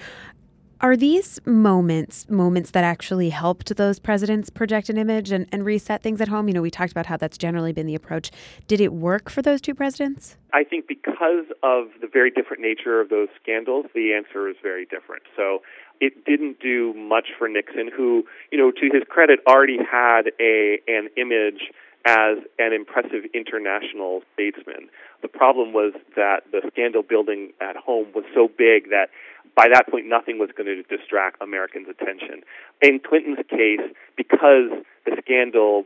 Are 0.83 0.97
these 0.97 1.39
moments 1.45 2.29
moments 2.29 2.71
that 2.71 2.83
actually 2.83 3.29
helped 3.29 3.73
those 3.77 3.99
presidents 3.99 4.49
project 4.49 4.89
an 4.89 4.97
image 4.97 5.31
and, 5.31 5.47
and 5.49 5.63
reset 5.63 6.03
things 6.03 6.19
at 6.19 6.27
home? 6.27 6.49
You 6.49 6.53
know, 6.53 6.61
we 6.61 6.69
talked 6.69 6.91
about 6.91 7.05
how 7.05 7.15
that's 7.15 7.37
generally 7.37 7.71
been 7.71 7.85
the 7.87 7.95
approach. 7.95 8.31
Did 8.67 8.81
it 8.81 8.91
work 8.91 9.29
for 9.29 9.41
those 9.41 9.61
two 9.61 9.73
presidents? 9.73 10.35
I 10.51 10.65
think 10.65 10.89
because 10.89 11.45
of 11.63 11.87
the 12.01 12.09
very 12.11 12.29
different 12.29 12.61
nature 12.61 12.99
of 12.99 13.07
those 13.07 13.29
scandals, 13.41 13.85
the 13.95 14.13
answer 14.13 14.49
is 14.49 14.57
very 14.61 14.85
different. 14.85 15.23
So 15.37 15.61
it 15.99 16.25
didn't 16.25 16.59
do 16.59 16.93
much 16.93 17.27
for 17.37 17.47
Nixon, 17.47 17.89
who, 17.95 18.23
you 18.51 18.57
know, 18.57 18.71
to 18.71 18.89
his 18.91 19.03
credit, 19.07 19.39
already 19.47 19.77
had 19.77 20.31
a 20.39 20.79
an 20.87 21.09
image 21.17 21.71
as 22.05 22.37
an 22.59 22.73
impressive 22.73 23.23
international 23.33 24.21
statesman. 24.33 24.89
The 25.21 25.29
problem 25.29 25.71
was 25.71 25.93
that 26.15 26.43
the 26.51 26.61
scandal 26.71 27.01
building 27.01 27.53
at 27.61 27.77
home 27.77 28.07
was 28.13 28.25
so 28.33 28.49
big 28.49 28.89
that 28.89 29.09
by 29.55 29.67
that 29.71 29.87
point, 29.87 30.07
nothing 30.07 30.39
was 30.39 30.49
going 30.57 30.67
to 30.67 30.83
distract 30.83 31.41
Americans' 31.41 31.87
attention. 31.87 32.41
In 32.81 32.99
Clinton's 32.99 33.45
case, 33.49 33.85
because 34.17 34.71
the 35.05 35.15
scandal 35.23 35.85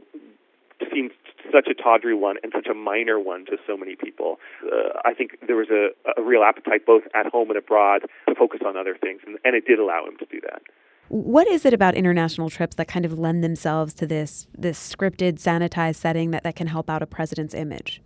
seemed 0.93 1.12
such 1.51 1.67
a 1.67 1.74
tawdry 1.74 2.15
one 2.15 2.38
and 2.43 2.51
such 2.53 2.67
a 2.67 2.74
minor 2.74 3.19
one 3.19 3.46
to 3.46 3.57
so 3.65 3.77
many 3.77 3.96
people, 3.96 4.38
uh, 4.65 5.00
I 5.05 5.13
think 5.13 5.38
there 5.48 5.55
was 5.55 5.69
a, 5.69 5.89
a 6.19 6.24
real 6.24 6.43
appetite 6.43 6.86
both 6.86 7.03
at 7.15 7.25
home 7.27 7.50
and 7.50 7.57
abroad 7.57 8.03
to 8.27 8.36
focus 8.36 8.62
on 8.65 8.77
other 8.77 8.98
things, 9.00 9.22
and, 9.25 9.38
and 9.43 9.55
it 9.55 9.65
did 9.65 9.79
allow 9.79 10.05
him 10.05 10.17
to 10.17 10.25
do 10.25 10.41
that. 10.41 10.62
What 11.10 11.48
is 11.48 11.65
it 11.65 11.74
about 11.74 11.96
international 11.96 12.50
trips 12.50 12.75
that 12.75 12.89
kind 12.89 13.05
of 13.05 13.17
lend 13.17 13.41
themselves 13.43 13.93
to 13.96 14.05
this 14.05 14.48
this 14.57 14.77
scripted, 14.77 15.36
sanitized 15.36 15.96
setting 15.96 16.31
that, 16.31 16.43
that 16.43 16.55
can 16.57 16.67
help 16.67 16.89
out 16.89 17.01
a 17.01 17.07
president's 17.07 17.53
image? 17.53 18.01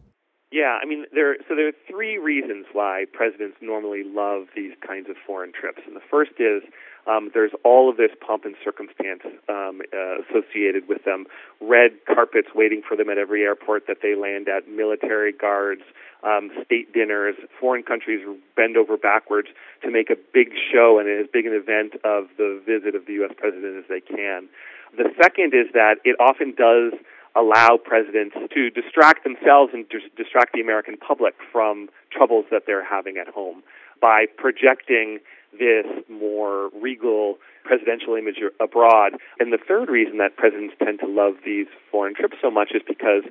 Yeah, 0.52 0.78
I 0.82 0.86
mean, 0.86 1.06
there. 1.14 1.38
So 1.48 1.56
there 1.56 1.70
are 1.70 1.80
three 1.90 2.18
reasons 2.18 2.66
why 2.74 3.06
presidents 3.14 3.56
normally 3.62 4.04
love 4.04 4.48
these 4.54 4.74
kinds 4.86 5.10
of 5.10 5.16
foreign 5.26 5.54
trips, 5.54 5.80
and 5.88 5.96
the 5.96 6.04
first 6.12 6.32
is 6.40 6.62
um, 7.08 7.32
there's 7.34 7.54
all 7.64 7.90
of 7.90 7.96
this 7.96 8.12
pomp 8.20 8.44
and 8.44 8.56
circumstance 8.62 9.22
um, 9.48 9.82
uh, 9.94 10.20
associated 10.28 10.90
with 10.90 11.06
them. 11.06 11.26
Red 11.62 11.92
carpets 12.06 12.50
waiting 12.54 12.82
for 12.86 12.98
them 12.98 13.10
at 13.10 13.18
every 13.18 13.44
airport 13.44 13.88
that 13.88 13.98
they 14.04 14.14
land 14.14 14.50
at, 14.50 14.68
military 14.68 15.32
guards, 15.32 15.84
um, 16.24 16.52
state 16.66 16.92
dinners. 16.92 17.36
Foreign 17.58 17.84
countries 17.84 18.20
bend 18.58 18.76
over 18.76 18.98
backwards 18.98 19.48
to 19.84 19.90
make 19.90 20.10
a 20.10 20.18
big 20.34 20.52
show 20.72 21.00
and 21.00 21.08
as 21.08 21.28
big 21.32 21.46
an 21.46 21.54
event 21.54 21.96
of 22.04 22.28
the 22.38 22.62
visit 22.66 22.94
of 22.94 23.06
the 23.06 23.14
U.S. 23.24 23.32
president 23.38 23.78
as 23.78 23.86
they 23.88 24.02
can. 24.02 24.50
The 24.98 25.10
second 25.16 25.54
is 25.54 25.72
that 25.74 25.96
it 26.04 26.18
often 26.20 26.54
does 26.54 26.92
allow 27.36 27.78
presidents 27.84 28.36
to 28.54 28.70
distract 28.70 29.24
themselves 29.24 29.72
and 29.74 29.88
dis- 29.90 30.10
distract 30.18 30.54
the 30.54 30.62
American 30.62 30.98
public 30.98 31.36
from 31.52 31.90
troubles 32.12 32.46
that 32.52 32.64
they're 32.68 32.84
having 32.84 33.18
at 33.18 33.28
home 33.28 33.64
by 34.02 34.26
projecting 34.38 35.20
this 35.54 35.86
more 36.10 36.70
regal 36.82 37.38
presidential 37.64 38.16
image 38.16 38.40
abroad. 38.60 39.14
And 39.40 39.54
the 39.54 39.58
third 39.58 39.90
reason 39.90 40.18
that 40.18 40.36
presidents 40.36 40.74
tend 40.84 41.00
to 41.00 41.08
love 41.08 41.36
these 41.46 41.68
foreign 41.92 42.16
trips 42.16 42.38
so 42.42 42.50
much 42.50 42.72
is 42.74 42.82
because 42.88 43.24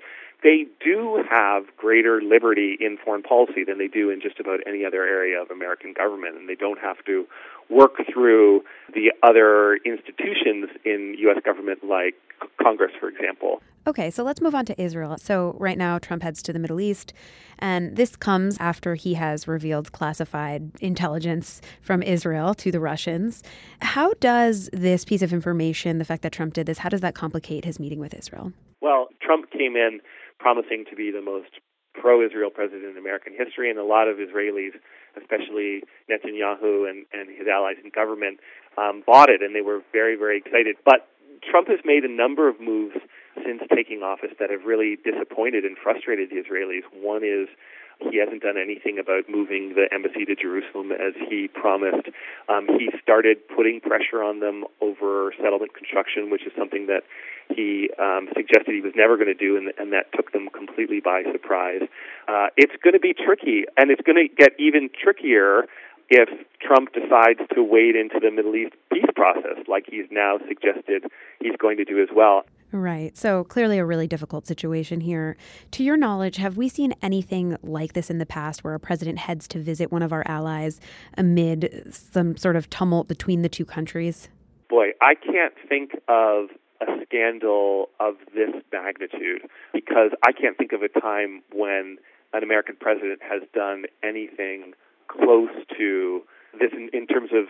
they 0.43 0.67
do 0.83 1.23
have 1.29 1.65
greater 1.77 2.23
liberty 2.23 2.77
in 2.81 2.97
foreign 3.05 3.23
policy 3.23 3.65
than 3.65 3.79
they 3.79 3.89
do 3.89 4.11
in 4.11 4.21
just 4.21 4.41
about 4.41 4.61
any 4.67 4.85
other 4.85 5.05
area 5.05 5.41
of 5.41 5.51
American 5.51 5.93
government, 5.93 6.37
and 6.37 6.49
they 6.49 6.55
don't 6.55 6.79
have 6.79 7.05
to 7.05 7.27
work 7.69 7.97
through 8.11 8.63
the 8.95 9.13
other 9.23 9.77
institutions 9.85 10.71
in 10.85 11.15
U.S. 11.21 11.43
government, 11.45 11.85
like 11.85 12.15
Congress, 12.61 12.93
for 12.99 13.09
example. 13.09 13.61
Okay, 13.87 14.11
so 14.11 14.23
let's 14.23 14.41
move 14.41 14.55
on 14.55 14.67
to 14.67 14.81
Israel. 14.81 15.17
So, 15.19 15.57
right 15.59 15.79
now, 15.79 15.99
Trump 15.99 16.23
heads 16.23 16.43
to 16.43 16.53
the 16.53 16.59
Middle 16.59 16.81
East, 16.81 17.13
and 17.59 17.97
this 17.97 18.15
comes 18.15 18.57
after 18.59 18.95
he 18.95 19.15
has 19.15 19.49
revealed 19.49 19.93
classified 19.93 20.71
intelligence 20.81 21.61
from 21.81 22.03
Israel 22.03 22.55
to 22.55 22.71
the 22.71 22.81
Russians. 22.81 23.43
How 23.81 24.13
does 24.21 24.69
this 24.73 25.05
piece 25.05 25.23
of 25.23 25.33
information, 25.33 25.99
the 25.99 26.05
fact 26.05 26.23
that 26.23 26.33
Trump 26.33 26.55
did 26.55 26.67
this, 26.67 26.79
how 26.79 26.91
does 26.91 27.01
that 27.01 27.15
complicate 27.15 27.65
his 27.65 27.81
meeting 27.81 28.01
with 28.01 28.15
Israel? 28.15 28.53
Well, 28.81 29.09
Trump 29.23 29.51
came 29.51 29.77
in 29.77 30.01
promising 30.39 30.85
to 30.91 30.97
be 30.97 31.11
the 31.11 31.23
most 31.23 31.51
pro 31.95 32.25
Israel 32.25 32.51
president 32.51 32.85
in 32.85 32.97
American 32.97 33.33
history, 33.37 33.71
and 33.71 33.79
a 33.79 33.85
lot 33.85 34.09
of 34.09 34.19
Israelis 34.19 34.73
especially 35.17 35.83
Netanyahu 36.11 36.89
and, 36.89 37.07
and 37.13 37.29
his 37.31 37.49
allies 37.49 37.77
in 37.83 37.91
government, 37.91 38.39
um, 38.79 39.03
bought 39.07 39.29
it, 39.29 39.43
and 39.43 39.55
they 39.55 39.61
were 39.61 39.81
very, 39.93 40.17
very 40.17 40.39
excited. 40.39 40.77
But 40.85 41.09
Trump 41.49 41.69
has 41.69 41.81
made 41.85 42.05
a 42.05 42.13
number 42.13 42.49
of 42.49 42.61
moves 42.61 42.97
since 43.45 43.63
taking 43.75 44.03
office 44.03 44.31
that 44.39 44.51
have 44.51 44.65
really 44.65 44.97
disappointed 44.97 45.65
and 45.65 45.77
frustrated 45.77 46.31
the 46.31 46.37
Israelis. 46.37 46.85
One 46.93 47.23
is 47.25 47.49
he 48.11 48.17
hasn't 48.19 48.43
done 48.43 48.57
anything 48.57 48.99
about 48.99 49.29
moving 49.29 49.75
the 49.75 49.85
embassy 49.93 50.25
to 50.25 50.35
Jerusalem 50.35 50.91
as 50.93 51.13
he 51.29 51.49
promised. 51.49 52.09
Um, 52.49 52.67
he 52.79 52.89
started 53.03 53.37
putting 53.55 53.81
pressure 53.81 54.25
on 54.25 54.41
them 54.41 54.65
over 54.81 55.33
settlement 55.37 55.75
construction, 55.75 56.31
which 56.31 56.47
is 56.47 56.53
something 56.57 56.87
that 56.87 57.03
he 57.55 57.91
um, 57.99 58.29
suggested 58.35 58.75
he 58.75 58.81
was 58.81 58.95
never 58.97 59.17
going 59.17 59.29
to 59.29 59.35
do, 59.35 59.57
and, 59.57 59.73
and 59.77 59.93
that 59.93 60.13
took 60.17 60.33
them 60.33 60.49
completely 60.49 61.01
by 61.01 61.25
surprise. 61.31 61.83
Uh, 62.29 62.49
it's 62.57 62.75
going 62.83 62.95
to 62.95 63.01
be 63.01 63.13
tricky, 63.13 63.65
and 63.77 63.91
it's 63.91 64.03
going 64.03 64.17
to 64.17 64.33
get 64.33 64.53
even 64.59 64.89
trickier 64.89 65.65
if 66.09 66.29
Trump 66.61 66.93
decides 66.93 67.41
to 67.55 67.63
wade 67.63 67.95
into 67.95 68.19
the 68.21 68.31
Middle 68.31 68.57
East 68.57 68.75
peace 68.93 69.11
process, 69.15 69.63
like 69.69 69.85
he's 69.89 70.07
now 70.11 70.39
suggested 70.49 71.05
he's 71.41 71.57
going 71.57 71.77
to 71.77 71.85
do 71.85 72.03
as 72.03 72.09
well. 72.15 72.45
Right. 72.73 73.17
So 73.17 73.43
clearly 73.45 73.79
a 73.79 73.85
really 73.85 74.07
difficult 74.07 74.47
situation 74.47 75.01
here. 75.01 75.37
To 75.73 75.83
your 75.83 75.97
knowledge, 75.97 76.37
have 76.37 76.57
we 76.57 76.69
seen 76.69 76.95
anything 77.03 77.57
like 77.63 77.95
this 77.95 78.11
in 78.11 78.19
the 78.19 78.27
past 78.27 78.63
where 78.63 78.75
a 78.75 78.81
president 78.81 79.19
heads 79.19 79.49
to 79.49 79.59
visit 79.59 79.91
one 79.91 80.03
of 80.03 80.13
our 80.13 80.23
allies 80.27 80.81
amid 81.17 81.89
some 81.91 82.37
sort 82.37 82.55
of 82.55 82.71
tumult 82.71 83.09
between 83.09 83.43
the 83.43 83.49
two 83.49 83.65
countries? 83.65 84.29
Boy, 84.69 84.91
I 85.01 85.15
can't 85.17 85.55
think 85.69 85.95
of 86.07 86.47
a 86.81 86.87
scandal 87.05 87.91
of 87.99 88.15
this 88.35 88.51
magnitude 88.73 89.43
because 89.73 90.13
I 90.25 90.31
can't 90.31 90.57
think 90.57 90.73
of 90.73 90.83
a 90.83 90.89
time 90.89 91.43
when 91.53 91.99
an 92.33 92.45
American 92.45 92.77
president 92.81 93.21
has 93.23 93.43
done 93.53 93.85
anything 94.05 94.75
close 95.09 95.51
to 95.77 96.23
this 96.59 96.71
in, 96.73 96.89
in 96.93 97.07
terms 97.07 97.31
of 97.33 97.47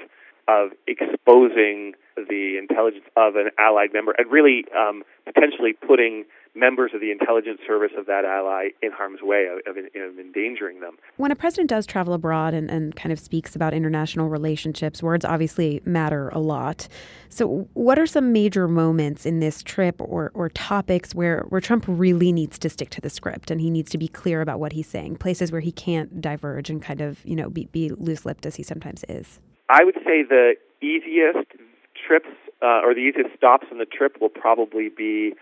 of 0.49 0.71
exposing 0.87 1.95
the 2.17 2.59
intelligence 2.59 3.05
of 3.17 3.37
an 3.37 3.51
allied 3.59 3.93
member 3.93 4.13
and 4.19 4.31
really 4.31 4.65
um, 4.77 5.03
potentially 5.25 5.73
putting 5.73 6.25
members 6.55 6.91
of 6.95 7.01
the 7.01 7.13
intelligence 7.13 7.61
service 7.67 7.93
of 7.97 8.07
that 8.07 8.25
ally 8.25 8.69
in 8.83 8.91
harm's 8.91 9.23
way 9.23 9.47
of, 9.47 9.61
of, 9.67 9.85
of, 9.85 10.19
endangering 10.19 10.81
them. 10.81 10.97
When 11.17 11.31
a 11.31 11.37
president 11.37 11.71
does 11.71 11.87
travel 11.87 12.13
abroad 12.13 12.55
and, 12.55 12.69
and 12.69 12.95
kind 12.97 13.13
of 13.13 13.21
speaks 13.21 13.55
about 13.55 13.73
international 13.73 14.29
relationships, 14.29 15.03
words 15.03 15.25
obviously 15.25 15.81
matter 15.85 16.29
a 16.31 16.41
lot. 16.41 16.89
So, 17.29 17.69
what 17.75 17.99
are 17.99 18.07
some 18.07 18.33
major 18.33 18.67
moments 18.67 19.25
in 19.25 19.39
this 19.39 19.63
trip 19.63 20.01
or, 20.01 20.33
or 20.35 20.49
topics 20.49 21.15
where, 21.15 21.45
where 21.51 21.61
Trump 21.61 21.85
really 21.87 22.33
needs 22.33 22.59
to 22.59 22.69
stick 22.69 22.91
to 22.91 23.01
the 23.01 23.11
script 23.11 23.51
and 23.51 23.61
he 23.61 23.71
needs 23.71 23.91
to 23.93 23.99
be 23.99 24.09
clear 24.09 24.41
about 24.41 24.59
what 24.59 24.73
he's 24.73 24.89
saying, 24.89 25.17
places 25.17 25.53
where 25.53 25.61
he 25.61 25.73
can't 25.73 26.21
diverge 26.21 26.69
and 26.69 26.83
kind 26.83 27.01
of, 27.01 27.25
you 27.25 27.37
know, 27.37 27.49
be, 27.49 27.67
be 27.67 27.91
loose 27.91 28.27
lipped 28.27 28.45
as 28.45 28.57
he 28.57 28.65
sometimes 28.65 29.05
is? 29.09 29.39
I 29.71 29.85
would 29.85 29.95
say 30.05 30.25
the 30.25 30.55
easiest 30.83 31.47
trips 31.95 32.29
uh, 32.61 32.83
or 32.83 32.93
the 32.93 33.01
easiest 33.01 33.37
stops 33.37 33.69
on 33.71 33.79
the 33.79 33.87
trip 33.87 34.21
will 34.21 34.29
probably 34.29 34.89
be 34.89 35.35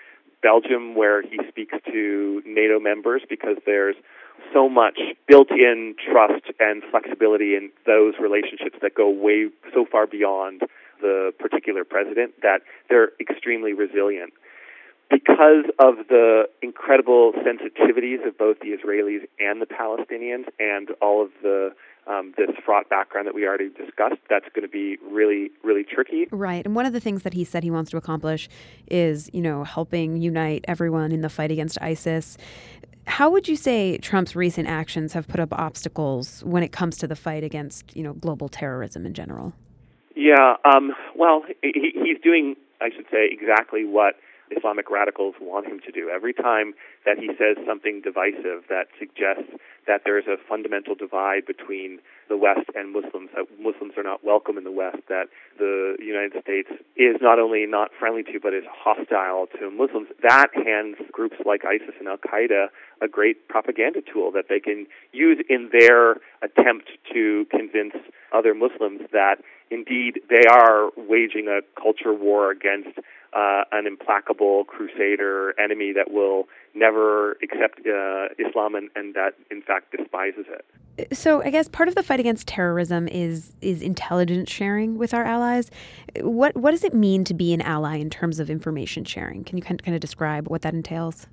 Belgium, 0.42 0.94
where 0.94 1.22
he 1.22 1.38
speaks 1.48 1.74
to 1.90 2.42
NATO 2.46 2.78
members 2.78 3.22
because 3.28 3.56
there's 3.64 3.96
so 4.52 4.68
much 4.68 5.00
built 5.26 5.50
in 5.50 5.94
trust 6.12 6.44
and 6.60 6.82
flexibility 6.90 7.56
in 7.56 7.70
those 7.86 8.14
relationships 8.20 8.76
that 8.82 8.94
go 8.94 9.08
way 9.08 9.48
so 9.74 9.84
far 9.90 10.06
beyond 10.06 10.62
the 11.00 11.32
particular 11.38 11.84
president 11.84 12.34
that 12.42 12.60
they're 12.88 13.10
extremely 13.20 13.72
resilient. 13.72 14.32
Because 15.10 15.64
of 15.78 16.06
the 16.08 16.44
incredible 16.60 17.32
sensitivities 17.32 18.26
of 18.26 18.36
both 18.36 18.58
the 18.60 18.76
Israelis 18.76 19.26
and 19.40 19.62
the 19.62 19.66
Palestinians 19.66 20.44
and 20.60 20.90
all 21.00 21.22
of 21.22 21.30
the 21.42 21.72
um, 22.08 22.32
this 22.36 22.48
fraught 22.64 22.88
background 22.88 23.26
that 23.26 23.34
we 23.34 23.46
already 23.46 23.68
discussed, 23.68 24.20
that's 24.30 24.46
going 24.54 24.62
to 24.62 24.68
be 24.68 24.96
really, 25.10 25.50
really 25.62 25.84
tricky. 25.84 26.26
Right. 26.30 26.64
And 26.64 26.74
one 26.74 26.86
of 26.86 26.92
the 26.92 27.00
things 27.00 27.22
that 27.22 27.34
he 27.34 27.44
said 27.44 27.62
he 27.62 27.70
wants 27.70 27.90
to 27.90 27.96
accomplish 27.96 28.48
is, 28.86 29.30
you 29.32 29.42
know, 29.42 29.64
helping 29.64 30.16
unite 30.16 30.64
everyone 30.66 31.12
in 31.12 31.20
the 31.20 31.28
fight 31.28 31.50
against 31.50 31.78
ISIS. 31.82 32.38
How 33.06 33.30
would 33.30 33.48
you 33.48 33.56
say 33.56 33.98
Trump's 33.98 34.34
recent 34.34 34.68
actions 34.68 35.12
have 35.12 35.28
put 35.28 35.40
up 35.40 35.52
obstacles 35.52 36.42
when 36.44 36.62
it 36.62 36.72
comes 36.72 36.96
to 36.98 37.06
the 37.06 37.16
fight 37.16 37.44
against, 37.44 37.96
you 37.96 38.02
know, 38.02 38.14
global 38.14 38.48
terrorism 38.48 39.06
in 39.06 39.14
general? 39.14 39.52
Yeah. 40.14 40.54
Um, 40.64 40.92
well, 41.14 41.44
he, 41.62 41.92
he's 41.94 42.18
doing, 42.22 42.56
I 42.80 42.90
should 42.94 43.06
say, 43.10 43.28
exactly 43.30 43.84
what 43.84 44.14
Islamic 44.56 44.90
radicals 44.90 45.34
want 45.40 45.66
him 45.66 45.80
to 45.84 45.92
do. 45.92 46.08
Every 46.08 46.32
time 46.32 46.74
that 47.04 47.18
he 47.18 47.28
says 47.38 47.56
something 47.66 48.00
divisive 48.02 48.64
that 48.68 48.88
suggests 48.98 49.52
that 49.86 50.02
there 50.04 50.18
is 50.18 50.26
a 50.26 50.36
fundamental 50.48 50.94
divide 50.94 51.46
between 51.46 51.98
the 52.28 52.36
West 52.36 52.68
and 52.74 52.92
Muslims, 52.92 53.30
that 53.34 53.46
Muslims 53.58 53.94
are 53.96 54.02
not 54.02 54.22
welcome 54.22 54.58
in 54.58 54.64
the 54.64 54.72
West, 54.72 54.98
that 55.08 55.28
the 55.58 55.96
United 55.98 56.42
States 56.42 56.68
is 56.96 57.16
not 57.20 57.38
only 57.38 57.64
not 57.66 57.90
friendly 57.98 58.22
to, 58.22 58.38
but 58.40 58.52
is 58.52 58.64
hostile 58.68 59.46
to 59.58 59.70
Muslims, 59.70 60.08
that 60.22 60.48
hands 60.54 60.96
groups 61.10 61.36
like 61.46 61.64
ISIS 61.64 61.94
and 61.98 62.08
Al 62.08 62.18
Qaeda 62.18 62.68
a 63.00 63.08
great 63.08 63.48
propaganda 63.48 64.00
tool 64.02 64.30
that 64.32 64.46
they 64.48 64.60
can 64.60 64.86
use 65.12 65.38
in 65.48 65.70
their 65.72 66.16
attempt 66.42 66.90
to 67.12 67.46
convince 67.50 67.94
other 68.32 68.54
Muslims 68.54 69.00
that 69.12 69.36
indeed 69.70 70.20
they 70.28 70.44
are 70.50 70.90
waging 70.96 71.48
a 71.48 71.60
culture 71.80 72.12
war 72.12 72.50
against 72.50 72.98
uh, 73.32 73.64
an 73.72 73.86
implacable 73.86 74.64
crusader 74.64 75.54
enemy 75.60 75.92
that 75.92 76.10
will 76.10 76.44
never 76.74 77.32
accept 77.42 77.80
uh, 77.86 78.28
Islam 78.38 78.74
and, 78.74 78.90
and 78.94 79.14
that 79.14 79.34
in 79.50 79.62
fact 79.62 79.94
despises 79.96 80.46
it. 80.48 80.64
So 81.12 81.42
I 81.42 81.50
guess 81.50 81.68
part 81.68 81.88
of 81.88 81.94
the 81.94 82.02
fight 82.02 82.18
against 82.18 82.48
terrorism 82.48 83.06
is 83.08 83.54
is 83.60 83.82
intelligence 83.82 84.50
sharing 84.50 84.98
with 84.98 85.14
our 85.14 85.24
allies. 85.24 85.70
What 86.20 86.56
what 86.56 86.72
does 86.72 86.82
it 86.82 86.94
mean 86.94 87.24
to 87.24 87.34
be 87.34 87.52
an 87.52 87.62
ally 87.62 87.96
in 87.96 88.10
terms 88.10 88.40
of 88.40 88.50
information 88.50 89.04
sharing? 89.04 89.44
Can 89.44 89.56
you 89.56 89.62
kind 89.62 89.80
of, 89.80 89.84
kind 89.84 89.94
of 89.94 90.00
describe 90.00 90.48
what 90.48 90.62
that 90.62 90.74
entails? 90.74 91.26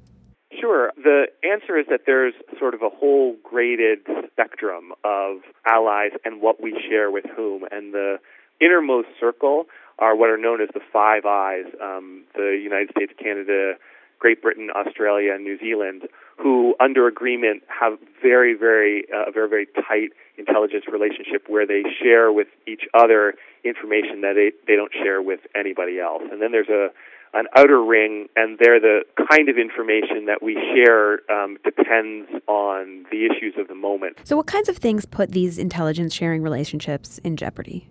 Sure. 0.60 0.92
The 0.96 1.26
answer 1.44 1.78
is 1.78 1.86
that 1.90 2.02
there's 2.06 2.34
sort 2.60 2.74
of 2.74 2.82
a 2.82 2.90
whole 2.90 3.36
graded 3.44 4.00
spectrum 4.32 4.94
of 5.04 5.38
allies 5.66 6.12
and 6.24 6.42
what 6.42 6.62
we 6.62 6.78
share 6.90 7.10
with 7.12 7.26
whom, 7.36 7.64
and 7.72 7.94
the 7.94 8.18
innermost 8.62 9.08
circle 9.20 9.66
are 10.00 10.16
what 10.16 10.30
are 10.30 10.38
known 10.38 10.62
as 10.62 10.70
the 10.74 10.82
Five 10.92 11.26
Eyes: 11.26 11.66
um, 11.82 12.24
the 12.36 12.60
United 12.62 12.92
States, 12.92 13.14
Canada, 13.22 13.74
Great 14.20 14.42
Britain, 14.42 14.70
Australia, 14.76 15.34
and 15.34 15.44
New 15.44 15.58
Zealand, 15.60 16.04
who, 16.38 16.76
under 16.80 17.08
agreement, 17.08 17.64
have 17.68 17.98
very, 18.22 18.54
very, 18.54 19.06
uh, 19.14 19.30
a 19.30 19.32
very, 19.32 19.50
very 19.50 19.68
tight 19.88 20.12
intelligence 20.38 20.86
relationship 20.92 21.44
where 21.48 21.66
they 21.66 21.84
share 22.02 22.32
with 22.32 22.48
each 22.68 22.84
other 22.94 23.36
information 23.64 24.22
that 24.22 24.34
they, 24.36 24.52
they 24.68 24.76
don't 24.76 24.92
share 24.94 25.22
with 25.22 25.42
anybody 25.56 26.00
else. 26.00 26.24
And 26.32 26.42
then 26.42 26.52
there's 26.52 26.70
a 26.70 26.90
an 27.34 27.48
outer 27.58 27.84
ring, 27.84 28.28
and 28.38 28.58
they're 28.60 28.80
the 28.80 29.02
kind 29.30 29.50
of 29.50 29.58
information 29.58 30.26
that 30.26 30.42
we 30.42 30.56
share 30.74 31.20
um, 31.30 31.58
depends 31.66 32.30
on 32.48 33.06
the 33.12 33.26
issues 33.26 33.56
of 33.60 33.68
the 33.68 33.76
moment. 33.76 34.18
So, 34.24 34.38
what 34.38 34.48
kinds 34.48 34.70
of 34.70 34.78
things 34.78 35.06
put 35.06 35.32
these 35.32 35.58
intelligence 35.58 36.14
sharing 36.14 36.42
relationships 36.42 37.18
in 37.26 37.36
jeopardy? 37.36 37.90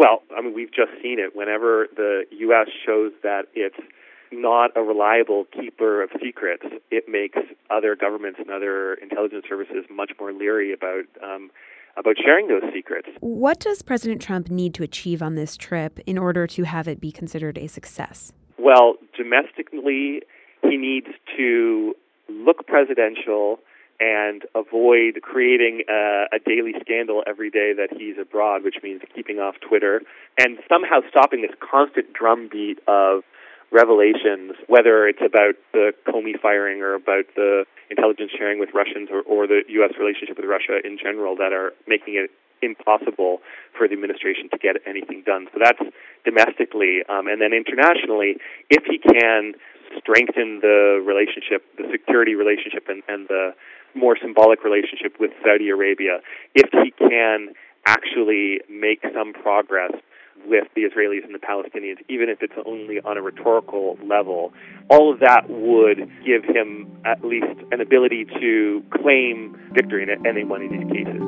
Well, 0.00 0.22
I 0.34 0.40
mean, 0.40 0.54
we've 0.54 0.72
just 0.72 0.92
seen 1.02 1.18
it. 1.18 1.36
Whenever 1.36 1.86
the 1.94 2.22
U.S. 2.30 2.68
shows 2.86 3.12
that 3.22 3.48
it's 3.52 3.76
not 4.32 4.70
a 4.74 4.80
reliable 4.80 5.44
keeper 5.52 6.02
of 6.02 6.08
secrets, 6.24 6.64
it 6.90 7.04
makes 7.06 7.36
other 7.68 7.94
governments 7.96 8.38
and 8.40 8.50
other 8.50 8.94
intelligence 8.94 9.44
services 9.46 9.84
much 9.90 10.12
more 10.18 10.32
leery 10.32 10.72
about 10.72 11.04
um, 11.22 11.50
about 11.98 12.16
sharing 12.16 12.48
those 12.48 12.62
secrets. 12.72 13.08
What 13.20 13.60
does 13.60 13.82
President 13.82 14.22
Trump 14.22 14.48
need 14.48 14.72
to 14.74 14.82
achieve 14.82 15.20
on 15.20 15.34
this 15.34 15.54
trip 15.54 15.98
in 16.06 16.16
order 16.16 16.46
to 16.46 16.62
have 16.62 16.88
it 16.88 16.98
be 16.98 17.12
considered 17.12 17.58
a 17.58 17.66
success? 17.66 18.32
Well, 18.58 18.94
domestically, 19.14 20.22
he 20.62 20.78
needs 20.78 21.08
to 21.36 21.94
look 22.30 22.66
presidential 22.66 23.58
and 24.00 24.42
avoid 24.54 25.20
creating 25.22 25.82
a, 25.88 26.24
a, 26.32 26.38
daily 26.38 26.72
scandal 26.80 27.22
every 27.26 27.50
day 27.50 27.74
that 27.76 27.90
he's 27.96 28.16
abroad, 28.18 28.64
which 28.64 28.76
means 28.82 29.02
keeping 29.14 29.38
off 29.38 29.56
Twitter, 29.60 30.00
and 30.38 30.58
somehow 30.68 31.00
stopping 31.10 31.42
this 31.42 31.54
constant 31.60 32.12
drumbeat 32.14 32.78
of 32.88 33.22
revelations, 33.70 34.52
whether 34.66 35.06
it's 35.06 35.20
about 35.20 35.54
the 35.72 35.92
Comey 36.08 36.38
firing 36.40 36.80
or 36.80 36.94
about 36.94 37.26
the 37.36 37.64
intelligence 37.90 38.32
sharing 38.36 38.58
with 38.58 38.70
Russians 38.74 39.08
or, 39.12 39.22
or 39.22 39.46
the 39.46 39.62
U.S. 39.68 39.92
relationship 39.98 40.36
with 40.36 40.46
Russia 40.46 40.80
in 40.82 40.98
general, 40.98 41.36
that 41.36 41.52
are 41.52 41.72
making 41.86 42.14
it 42.16 42.30
impossible 42.62 43.38
for 43.76 43.86
the 43.86 43.94
administration 43.94 44.48
to 44.50 44.58
get 44.58 44.76
anything 44.86 45.22
done. 45.24 45.46
So 45.52 45.60
that's 45.62 45.80
domestically. 46.24 47.00
Um, 47.08 47.28
and 47.28 47.40
then 47.40 47.52
internationally, 47.52 48.36
if 48.68 48.84
he 48.84 48.98
can 48.98 49.54
strengthen 49.98 50.60
the 50.60 51.02
relationship, 51.04 51.64
the 51.76 51.88
security 51.90 52.34
relationship, 52.34 52.86
and, 52.88 53.02
and 53.08 53.26
the 53.28 53.54
more 53.94 54.16
symbolic 54.20 54.64
relationship 54.64 55.14
with 55.18 55.30
Saudi 55.44 55.68
Arabia, 55.68 56.18
if 56.54 56.70
he 56.72 56.92
can 56.92 57.54
actually 57.86 58.60
make 58.68 59.02
some 59.14 59.32
progress 59.32 59.92
with 60.46 60.64
the 60.74 60.82
Israelis 60.82 61.24
and 61.24 61.34
the 61.34 61.38
Palestinians, 61.38 61.98
even 62.08 62.28
if 62.28 62.42
it's 62.42 62.54
only 62.66 63.00
on 63.00 63.16
a 63.18 63.22
rhetorical 63.22 63.98
level, 64.04 64.52
all 64.88 65.12
of 65.12 65.20
that 65.20 65.48
would 65.48 66.10
give 66.24 66.44
him 66.44 66.90
at 67.04 67.24
least 67.24 67.60
an 67.72 67.80
ability 67.80 68.26
to 68.40 68.82
claim 69.02 69.56
victory 69.72 70.02
in 70.02 70.26
any 70.26 70.44
one 70.44 70.62
of 70.62 70.70
these 70.70 70.90
cases. 70.90 71.20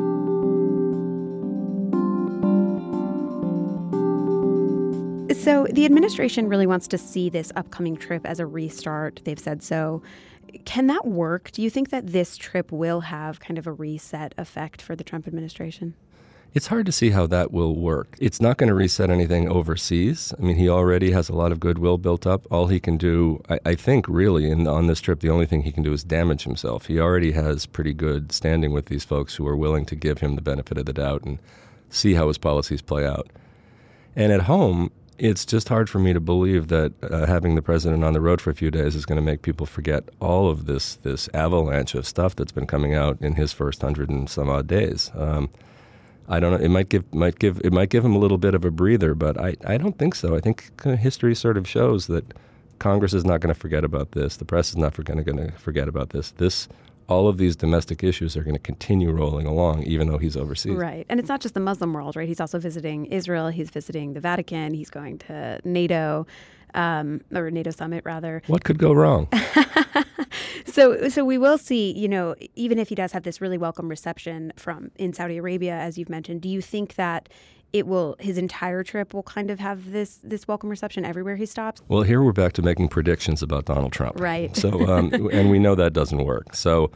So, 5.42 5.66
the 5.72 5.84
administration 5.86 6.48
really 6.48 6.66
wants 6.68 6.86
to 6.88 6.98
see 6.98 7.28
this 7.28 7.50
upcoming 7.56 7.96
trip 7.96 8.24
as 8.26 8.38
a 8.38 8.46
restart. 8.46 9.22
They've 9.24 9.38
said 9.38 9.62
so. 9.62 10.02
Can 10.64 10.86
that 10.88 11.06
work? 11.06 11.50
Do 11.50 11.62
you 11.62 11.70
think 11.70 11.90
that 11.90 12.08
this 12.08 12.36
trip 12.36 12.72
will 12.72 13.02
have 13.02 13.40
kind 13.40 13.58
of 13.58 13.66
a 13.66 13.72
reset 13.72 14.34
effect 14.38 14.82
for 14.82 14.94
the 14.96 15.04
Trump 15.04 15.26
administration? 15.26 15.94
It's 16.54 16.66
hard 16.66 16.84
to 16.84 16.92
see 16.92 17.10
how 17.10 17.26
that 17.28 17.50
will 17.50 17.74
work. 17.74 18.16
It's 18.20 18.38
not 18.38 18.58
going 18.58 18.68
to 18.68 18.74
reset 18.74 19.08
anything 19.08 19.48
overseas. 19.48 20.34
I 20.38 20.42
mean, 20.42 20.56
he 20.56 20.68
already 20.68 21.10
has 21.12 21.30
a 21.30 21.34
lot 21.34 21.50
of 21.50 21.60
goodwill 21.60 21.96
built 21.96 22.26
up. 22.26 22.46
All 22.50 22.66
he 22.66 22.78
can 22.78 22.98
do, 22.98 23.40
I, 23.48 23.58
I 23.64 23.74
think, 23.74 24.06
really, 24.06 24.50
in, 24.50 24.68
on 24.68 24.86
this 24.86 25.00
trip, 25.00 25.20
the 25.20 25.30
only 25.30 25.46
thing 25.46 25.62
he 25.62 25.72
can 25.72 25.82
do 25.82 25.94
is 25.94 26.04
damage 26.04 26.44
himself. 26.44 26.86
He 26.86 27.00
already 27.00 27.32
has 27.32 27.64
pretty 27.64 27.94
good 27.94 28.32
standing 28.32 28.72
with 28.72 28.86
these 28.86 29.02
folks 29.02 29.36
who 29.36 29.46
are 29.48 29.56
willing 29.56 29.86
to 29.86 29.96
give 29.96 30.18
him 30.20 30.34
the 30.34 30.42
benefit 30.42 30.76
of 30.76 30.84
the 30.84 30.92
doubt 30.92 31.24
and 31.24 31.38
see 31.88 32.14
how 32.14 32.28
his 32.28 32.36
policies 32.36 32.82
play 32.82 33.06
out. 33.06 33.28
And 34.14 34.30
at 34.30 34.42
home, 34.42 34.90
it's 35.22 35.46
just 35.46 35.68
hard 35.68 35.88
for 35.88 36.00
me 36.00 36.12
to 36.12 36.18
believe 36.18 36.66
that 36.66 36.92
uh, 37.04 37.26
having 37.26 37.54
the 37.54 37.62
president 37.62 38.02
on 38.02 38.12
the 38.12 38.20
road 38.20 38.40
for 38.40 38.50
a 38.50 38.54
few 38.54 38.72
days 38.72 38.96
is 38.96 39.06
going 39.06 39.16
to 39.16 39.22
make 39.22 39.42
people 39.42 39.66
forget 39.66 40.08
all 40.20 40.50
of 40.50 40.66
this 40.66 40.96
this 40.96 41.28
avalanche 41.32 41.94
of 41.94 42.04
stuff 42.04 42.34
that's 42.34 42.50
been 42.50 42.66
coming 42.66 42.92
out 42.94 43.16
in 43.20 43.36
his 43.36 43.52
first 43.52 43.80
hundred 43.82 44.10
and 44.10 44.28
some 44.28 44.50
odd 44.50 44.66
days. 44.66 45.12
Um, 45.14 45.48
I 46.28 46.40
don't 46.40 46.50
know. 46.50 46.58
It 46.58 46.70
might 46.70 46.88
give 46.88 47.14
might 47.14 47.38
give 47.38 47.60
it 47.62 47.72
might 47.72 47.88
give 47.88 48.04
him 48.04 48.16
a 48.16 48.18
little 48.18 48.36
bit 48.36 48.52
of 48.52 48.64
a 48.64 48.72
breather, 48.72 49.14
but 49.14 49.38
I, 49.38 49.54
I 49.64 49.76
don't 49.76 49.96
think 49.96 50.16
so. 50.16 50.34
I 50.34 50.40
think 50.40 50.72
history 50.82 51.36
sort 51.36 51.56
of 51.56 51.68
shows 51.68 52.08
that 52.08 52.24
Congress 52.80 53.14
is 53.14 53.24
not 53.24 53.40
going 53.40 53.54
to 53.54 53.60
forget 53.60 53.84
about 53.84 54.12
this. 54.12 54.36
The 54.38 54.44
press 54.44 54.70
is 54.70 54.76
not 54.76 54.96
going 55.04 55.24
to 55.24 55.52
forget 55.52 55.86
about 55.86 56.10
this. 56.10 56.32
This 56.32 56.66
all 57.12 57.28
of 57.28 57.36
these 57.36 57.54
domestic 57.54 58.02
issues 58.02 58.36
are 58.36 58.42
going 58.42 58.54
to 58.54 58.60
continue 58.60 59.10
rolling 59.10 59.46
along, 59.46 59.82
even 59.82 60.08
though 60.08 60.18
he's 60.18 60.36
overseas. 60.36 60.74
Right. 60.74 61.06
And 61.08 61.20
it's 61.20 61.28
not 61.28 61.40
just 61.40 61.54
the 61.54 61.60
Muslim 61.60 61.92
world, 61.92 62.16
right? 62.16 62.26
He's 62.26 62.40
also 62.40 62.58
visiting 62.58 63.06
Israel, 63.06 63.48
he's 63.48 63.70
visiting 63.70 64.14
the 64.14 64.20
Vatican, 64.20 64.74
he's 64.74 64.90
going 64.90 65.18
to 65.18 65.60
NATO. 65.64 66.26
Um, 66.74 67.20
or 67.34 67.50
NATO 67.50 67.70
summit 67.70 68.02
rather. 68.06 68.40
What 68.46 68.64
could 68.64 68.78
go 68.78 68.94
wrong? 68.94 69.28
so, 70.64 71.10
so 71.10 71.22
we 71.22 71.36
will 71.36 71.58
see. 71.58 71.92
You 71.92 72.08
know, 72.08 72.34
even 72.54 72.78
if 72.78 72.88
he 72.88 72.94
does 72.94 73.12
have 73.12 73.24
this 73.24 73.42
really 73.42 73.58
welcome 73.58 73.90
reception 73.90 74.54
from 74.56 74.90
in 74.96 75.12
Saudi 75.12 75.36
Arabia, 75.36 75.74
as 75.74 75.98
you've 75.98 76.08
mentioned, 76.08 76.40
do 76.40 76.48
you 76.48 76.62
think 76.62 76.94
that 76.94 77.28
it 77.72 77.86
will 77.86 78.16
his 78.18 78.38
entire 78.38 78.82
trip 78.82 79.14
will 79.14 79.22
kind 79.22 79.50
of 79.50 79.58
have 79.58 79.92
this 79.92 80.18
this 80.22 80.46
welcome 80.46 80.68
reception 80.68 81.04
everywhere 81.04 81.36
he 81.36 81.46
stops. 81.46 81.82
Well, 81.88 82.02
here 82.02 82.22
we're 82.22 82.32
back 82.32 82.52
to 82.54 82.62
making 82.62 82.88
predictions 82.88 83.42
about 83.42 83.64
Donald 83.64 83.92
Trump. 83.92 84.20
Right. 84.20 84.54
So, 84.56 84.86
um, 84.86 85.12
and 85.32 85.50
we 85.50 85.58
know 85.58 85.74
that 85.74 85.92
doesn't 85.92 86.24
work. 86.24 86.54
So. 86.54 86.90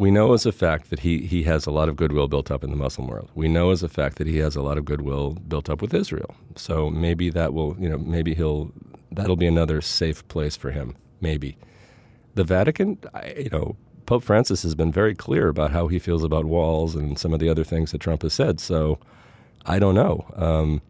We 0.00 0.12
know 0.12 0.32
as 0.32 0.46
a 0.46 0.52
fact 0.52 0.90
that 0.90 1.00
he, 1.00 1.26
he 1.26 1.42
has 1.42 1.66
a 1.66 1.72
lot 1.72 1.88
of 1.88 1.96
goodwill 1.96 2.28
built 2.28 2.52
up 2.52 2.62
in 2.62 2.70
the 2.70 2.76
Muslim 2.76 3.08
world. 3.08 3.32
We 3.34 3.48
know 3.48 3.72
as 3.72 3.82
a 3.82 3.88
fact 3.88 4.18
that 4.18 4.28
he 4.28 4.38
has 4.38 4.54
a 4.54 4.62
lot 4.62 4.78
of 4.78 4.84
goodwill 4.84 5.30
built 5.48 5.68
up 5.68 5.82
with 5.82 5.92
Israel. 5.92 6.36
So 6.54 6.88
maybe 6.88 7.30
that 7.30 7.52
will, 7.52 7.74
you 7.80 7.88
know, 7.88 7.98
maybe 7.98 8.32
he'll, 8.36 8.70
that'll 9.10 9.34
be 9.34 9.48
another 9.48 9.80
safe 9.80 10.26
place 10.28 10.56
for 10.56 10.70
him. 10.70 10.94
Maybe. 11.20 11.58
The 12.36 12.44
Vatican, 12.44 12.98
I, 13.12 13.34
you 13.38 13.50
know, 13.50 13.74
Pope 14.06 14.22
Francis 14.22 14.62
has 14.62 14.76
been 14.76 14.92
very 14.92 15.16
clear 15.16 15.48
about 15.48 15.72
how 15.72 15.88
he 15.88 15.98
feels 15.98 16.22
about 16.22 16.44
walls 16.44 16.94
and 16.94 17.18
some 17.18 17.34
of 17.34 17.40
the 17.40 17.48
other 17.48 17.64
things 17.64 17.90
that 17.90 18.00
Trump 18.00 18.22
has 18.22 18.32
said. 18.32 18.60
So 18.60 19.00
I 19.68 19.78
don't 19.78 19.94
know. 19.94 20.26
Um, 20.34 20.82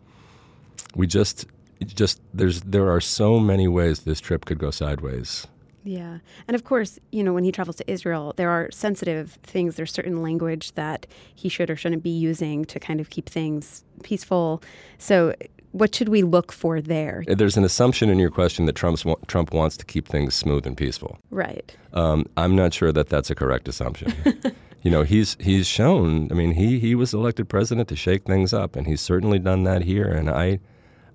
we 0.95 1.07
just 1.07 1.47
just 1.85 2.21
there's 2.33 2.61
there 2.63 2.91
are 2.91 3.01
so 3.01 3.39
many 3.39 3.69
ways 3.69 4.01
this 4.01 4.21
trip 4.21 4.45
could 4.45 4.59
go 4.59 4.71
sideways. 4.71 5.47
Yeah. 5.85 6.19
And 6.47 6.55
of 6.55 6.65
course, 6.65 6.99
you 7.13 7.23
know, 7.23 7.33
when 7.33 7.45
he 7.45 7.53
travels 7.53 7.77
to 7.77 7.91
Israel, 7.91 8.35
there 8.37 8.51
are 8.51 8.71
sensitive 8.71 9.39
things. 9.43 9.77
There's 9.77 9.93
certain 9.93 10.23
language 10.23 10.73
that 10.75 11.07
he 11.35 11.49
should 11.49 11.71
or 11.71 11.77
shouldn't 11.77 12.03
be 12.03 12.11
using 12.11 12.65
to 12.67 12.79
kind 12.79 13.01
of 13.01 13.09
keep 13.09 13.29
things 13.29 13.85
peaceful. 14.03 14.63
So, 14.99 15.35
what 15.73 15.95
should 15.95 16.09
we 16.09 16.23
look 16.23 16.53
for 16.53 16.81
there? 16.81 17.25
There's 17.27 17.57
an 17.57 17.65
assumption 17.65 18.11
in 18.11 18.19
your 18.19 18.31
question 18.31 18.67
that 18.67 18.75
Trump's, 18.75 19.05
Trump 19.29 19.53
wants 19.53 19.77
to 19.79 19.85
keep 19.85 20.09
things 20.09 20.35
smooth 20.35 20.67
and 20.67 20.77
peaceful. 20.77 21.19
Right. 21.31 21.75
Um, 21.93 22.27
I'm 22.37 22.57
not 22.57 22.75
sure 22.75 22.91
that 22.93 23.09
that's 23.09 23.31
a 23.31 23.35
correct 23.35 23.69
assumption. 23.69 24.13
you 24.83 24.91
know, 24.91 25.03
he's 25.03 25.37
he's 25.41 25.67
shown. 25.67 26.29
I 26.31 26.35
mean, 26.35 26.53
he 26.53 26.79
he 26.79 26.95
was 26.95 27.13
elected 27.13 27.49
president 27.49 27.89
to 27.89 27.97
shake 27.97 28.25
things 28.25 28.53
up, 28.53 28.77
and 28.77 28.87
he's 28.87 29.01
certainly 29.01 29.39
done 29.39 29.65
that 29.65 29.83
here. 29.83 30.07
And 30.07 30.31
I, 30.31 30.61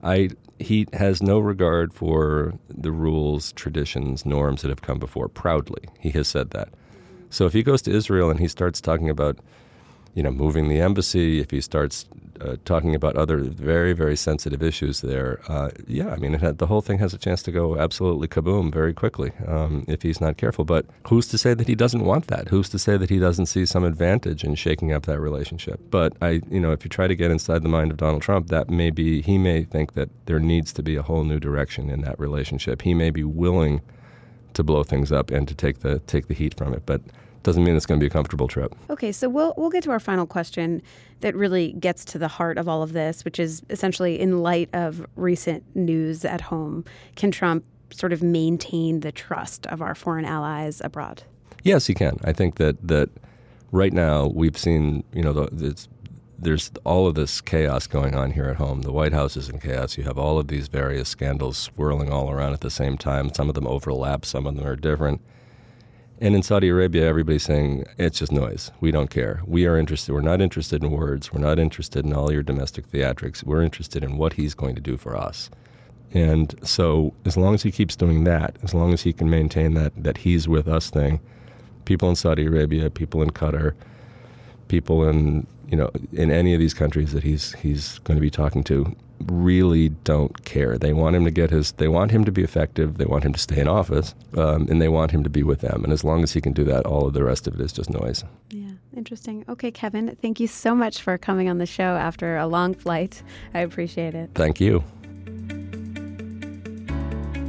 I 0.04 0.30
he 0.60 0.88
has 0.93 1.21
no 1.21 1.39
regard 1.39 1.93
for 1.93 2.54
the 2.69 2.91
rules, 2.91 3.54
traditions, 3.54 4.26
norms 4.26 4.62
that 4.62 4.69
have 4.69 4.82
come 4.82 4.99
before. 4.99 5.28
Proudly, 5.28 5.89
he 5.99 6.10
has 6.12 6.28
said 6.28 6.52
that. 6.52 6.69
So 7.30 7.45
if 7.45 7.54
he 7.54 7.63
goes 7.63 7.82
to 7.84 7.91
Israel 7.91 8.30
and 8.30 8.39
he 8.39 8.47
starts 8.47 8.80
talking 8.80 9.10
about 9.10 9.39
you 10.13 10.23
know, 10.23 10.32
moving 10.32 10.69
the 10.69 10.80
embassy, 10.80 11.39
if 11.39 11.52
he 11.52 11.62
starts 11.62 12.06
uh, 12.41 12.56
talking 12.65 12.96
about 12.96 13.15
other 13.15 13.38
very, 13.38 13.93
very 13.93 14.15
sensitive 14.15 14.62
issues 14.63 15.02
there, 15.02 15.39
uh, 15.48 15.69
yeah, 15.88 16.10
I 16.10 16.17
mean, 16.17 16.34
had, 16.34 16.58
the 16.58 16.67
whole 16.67 16.82
thing 16.82 17.00
has 17.00 17.13
a 17.13 17.17
chance 17.17 17.43
to 17.43 17.52
go 17.52 17.78
absolutely 17.78 18.28
kaboom 18.28 18.72
very 18.74 18.93
quickly 18.93 19.32
um, 19.48 19.86
if 19.88 20.02
he's 20.02 20.19
not 20.19 20.38
careful. 20.38 20.65
But 20.65 20.86
who's 21.08 21.28
to 21.30 21.38
say 21.38 21.54
that 21.54 21.67
he 21.67 21.76
doesn't 21.76 22.04
want 22.04 22.28
that? 22.28 22.50
Who's 22.50 22.69
to 22.69 22.80
say 22.80 22.98
that 22.98 23.10
he 23.10 23.19
doesn't 23.19 23.46
see 23.48 23.65
some 23.65 23.84
advantage 23.84 24.43
in 24.43 24.56
shaking 24.56 24.91
up 24.91 25.06
that 25.06 25.19
relationship? 25.19 25.80
But 25.89 26.13
I, 26.22 26.41
you 26.50 26.60
know, 26.60 26.72
if 26.72 26.84
you 26.84 26.89
try 26.89 27.08
to 27.08 27.15
get 27.15 27.32
inside 27.32 27.63
the 27.63 27.69
mind 27.69 27.91
of 27.91 27.98
Donald 27.98 28.22
Trump, 28.22 28.48
that 28.48 28.69
may 28.69 28.89
be 28.89 29.22
he 29.22 29.38
may 29.38 29.63
think 29.63 29.93
that 29.93 30.10
there 30.26 30.39
needs 30.39 30.74
to 30.74 30.84
be 30.84 30.96
a 30.96 31.02
whole 31.02 31.24
new 31.24 31.39
direction 31.39 31.89
in 31.89 32.02
that 32.02 32.19
relationship. 32.19 32.82
He 32.82 32.93
may 32.93 33.10
be 33.10 33.24
willing 33.24 33.82
to 34.54 34.63
blow 34.63 34.84
things 34.84 35.12
up 35.12 35.32
and 35.32 35.48
to 35.48 35.56
take 35.56 35.80
the 35.80 36.00
take 36.00 36.28
the 36.28 36.34
heat 36.34 36.54
from 36.54 36.74
it, 36.74 36.84
but 36.86 37.02
doesn't 37.44 37.64
mean 37.64 37.76
it's 37.76 37.86
going 37.86 38.00
to 38.00 38.04
be 38.04 38.08
a 38.08 38.10
comfortable 38.10 38.48
trip. 38.48 38.76
Okay, 38.90 39.12
so 39.12 39.30
we'll 39.30 39.54
we'll 39.58 39.70
get 39.70 39.84
to 39.84 39.92
our 39.92 40.00
final 40.00 40.26
question 40.26 40.82
that 41.20 41.36
really 41.36 41.74
gets 41.74 42.04
to 42.06 42.18
the 42.18 42.28
heart 42.28 42.58
of 42.58 42.68
all 42.68 42.82
of 42.84 42.94
this, 42.94 43.24
which 43.24 43.40
is 43.40 43.62
essentially 43.70 44.20
in 44.20 44.42
light 44.42 44.70
of 44.74 45.06
recent 45.16 45.64
news 45.76 46.26
at 46.26 46.42
home, 46.42 46.84
can 47.16 47.32
Trump 47.32 47.64
sort 47.92 48.12
of 48.12 48.24
maintain 48.24 49.02
the 49.02 49.12
trust 49.12 49.68
of 49.68 49.82
our 49.82 49.96
foreign 49.96 50.26
allies 50.26 50.82
abroad? 50.82 51.24
Yes, 51.64 51.88
he 51.88 51.94
can. 51.94 52.18
I 52.24 52.34
think 52.34 52.56
that 52.56 52.88
that 52.88 53.10
right 53.72 53.94
now 53.94 54.28
we've 54.28 54.58
seen, 54.58 55.04
you 55.14 55.22
know, 55.22 55.34
the, 55.34 55.88
there's 56.38 56.72
all 56.84 57.08
of 57.08 57.16
this 57.16 57.40
chaos 57.40 57.88
going 57.88 58.16
on 58.16 58.32
here 58.32 58.46
at 58.46 58.58
home. 58.58 58.82
The 58.82 58.92
White 58.92 59.14
House 59.14 59.38
is 59.38 59.48
in 59.48 59.60
chaos. 59.60 59.98
You 59.98 60.04
have 60.04 60.18
all 60.18 60.40
of 60.40 60.48
these 60.48 60.68
various 60.68 61.08
scandals 61.08 61.58
swirling 61.58 62.12
all 62.12 62.30
around 62.30 62.54
at 62.54 62.62
the 62.62 62.70
same 62.70 62.98
time. 62.98 63.34
Some 63.34 63.48
of 63.48 63.56
them 63.56 63.68
overlap, 63.68 64.26
some 64.26 64.46
of 64.46 64.56
them 64.56 64.66
are 64.66 64.76
different 64.76 65.22
And 66.24 66.36
in 66.36 66.42
Saudi 66.42 66.70
Arabia, 66.70 67.06
everybody's 67.06 67.44
saying 67.44 67.84
it's 67.98 68.20
just 68.20 68.32
noise. 68.32 68.72
We 68.80 68.92
don't 68.92 69.10
care. 69.10 69.42
We 69.46 69.66
are 69.66 69.78
interested. 69.78 70.14
We're 70.14 70.22
not 70.22 70.40
interested 70.40 70.82
in 70.82 70.90
words. 70.90 71.34
We're 71.34 71.42
not 71.42 71.60
interested 71.60 72.06
in 72.06 72.14
all 72.14 72.32
your 72.32 72.44
domestic 72.44 72.90
theatrics. 72.90 73.44
We're 73.44 73.62
interested 73.62 74.06
in 74.06 74.18
what 74.18 74.32
he's 74.32 74.54
going 74.54 74.76
to 74.76 74.82
do 74.82 74.96
for 74.96 75.18
us. 75.18 75.50
And 76.14 76.56
so, 76.66 77.14
as 77.26 77.36
long 77.36 77.56
as 77.56 77.64
he 77.64 77.74
keeps 77.74 77.98
doing 77.98 78.24
that, 78.24 78.56
as 78.64 78.74
long 78.74 78.94
as 78.94 79.02
he 79.02 79.12
can 79.12 79.30
maintain 79.30 79.74
that 79.74 79.92
that 80.02 80.20
he's 80.20 80.48
with 80.48 80.66
us 80.66 80.90
thing, 80.90 81.20
people 81.84 82.10
in 82.10 82.16
Saudi 82.16 82.46
Arabia, 82.46 82.90
people 82.90 83.22
in 83.22 83.32
Qatar, 83.32 83.74
people 84.70 85.04
in 85.10 85.46
you 85.68 85.76
know 85.76 85.92
in 86.14 86.32
any 86.32 86.54
of 86.54 86.60
these 86.62 86.74
countries 86.74 87.12
that 87.12 87.24
he's 87.24 87.52
he's 87.56 88.00
going 88.00 88.16
to 88.16 88.22
be 88.22 88.30
talking 88.30 88.64
to 88.64 88.96
really 89.32 89.90
don't 89.90 90.46
care. 90.46 90.78
They 90.78 90.94
want 90.94 91.16
him 91.16 91.26
to 91.26 91.32
get 91.32 91.50
his. 91.50 91.72
They 91.74 91.88
want 91.88 92.12
him 92.12 92.26
to 92.26 92.32
be 92.32 92.44
effective. 92.44 92.98
They 92.98 93.06
want 93.06 93.24
him 93.24 93.34
to 93.34 93.40
stay 93.40 93.60
in 93.60 93.68
office, 93.68 94.16
um, 94.38 94.68
and 94.70 94.82
they 94.82 94.90
want 94.90 95.12
him 95.12 95.24
to 95.24 95.30
be 95.30 95.44
with 95.44 95.62
them. 95.62 95.84
And 95.84 95.92
as 95.94 96.04
long 96.04 96.24
as 96.24 96.34
he 96.34 96.42
can 96.42 96.54
do 96.54 96.64
that, 96.66 96.86
all 96.86 97.08
of 97.08 97.14
the 97.14 97.24
rest 97.24 97.48
of 97.48 97.56
it 97.56 97.62
is 97.62 97.74
just 97.74 97.90
noise. 97.90 98.24
Yeah, 98.50 98.72
interesting. 98.96 99.46
Okay, 99.50 99.72
Kevin, 99.72 100.16
thank 100.22 100.40
you 100.40 100.48
so 100.48 100.76
much 100.76 101.02
for 101.02 101.18
coming 101.18 101.50
on 101.50 101.58
the 101.58 101.66
show 101.66 101.96
after 101.96 102.38
a 102.38 102.48
long 102.48 102.74
flight. 102.74 103.24
I 103.54 103.60
appreciate 103.60 104.16
it. 104.16 104.32
Thank 104.36 104.60
you. 104.60 104.84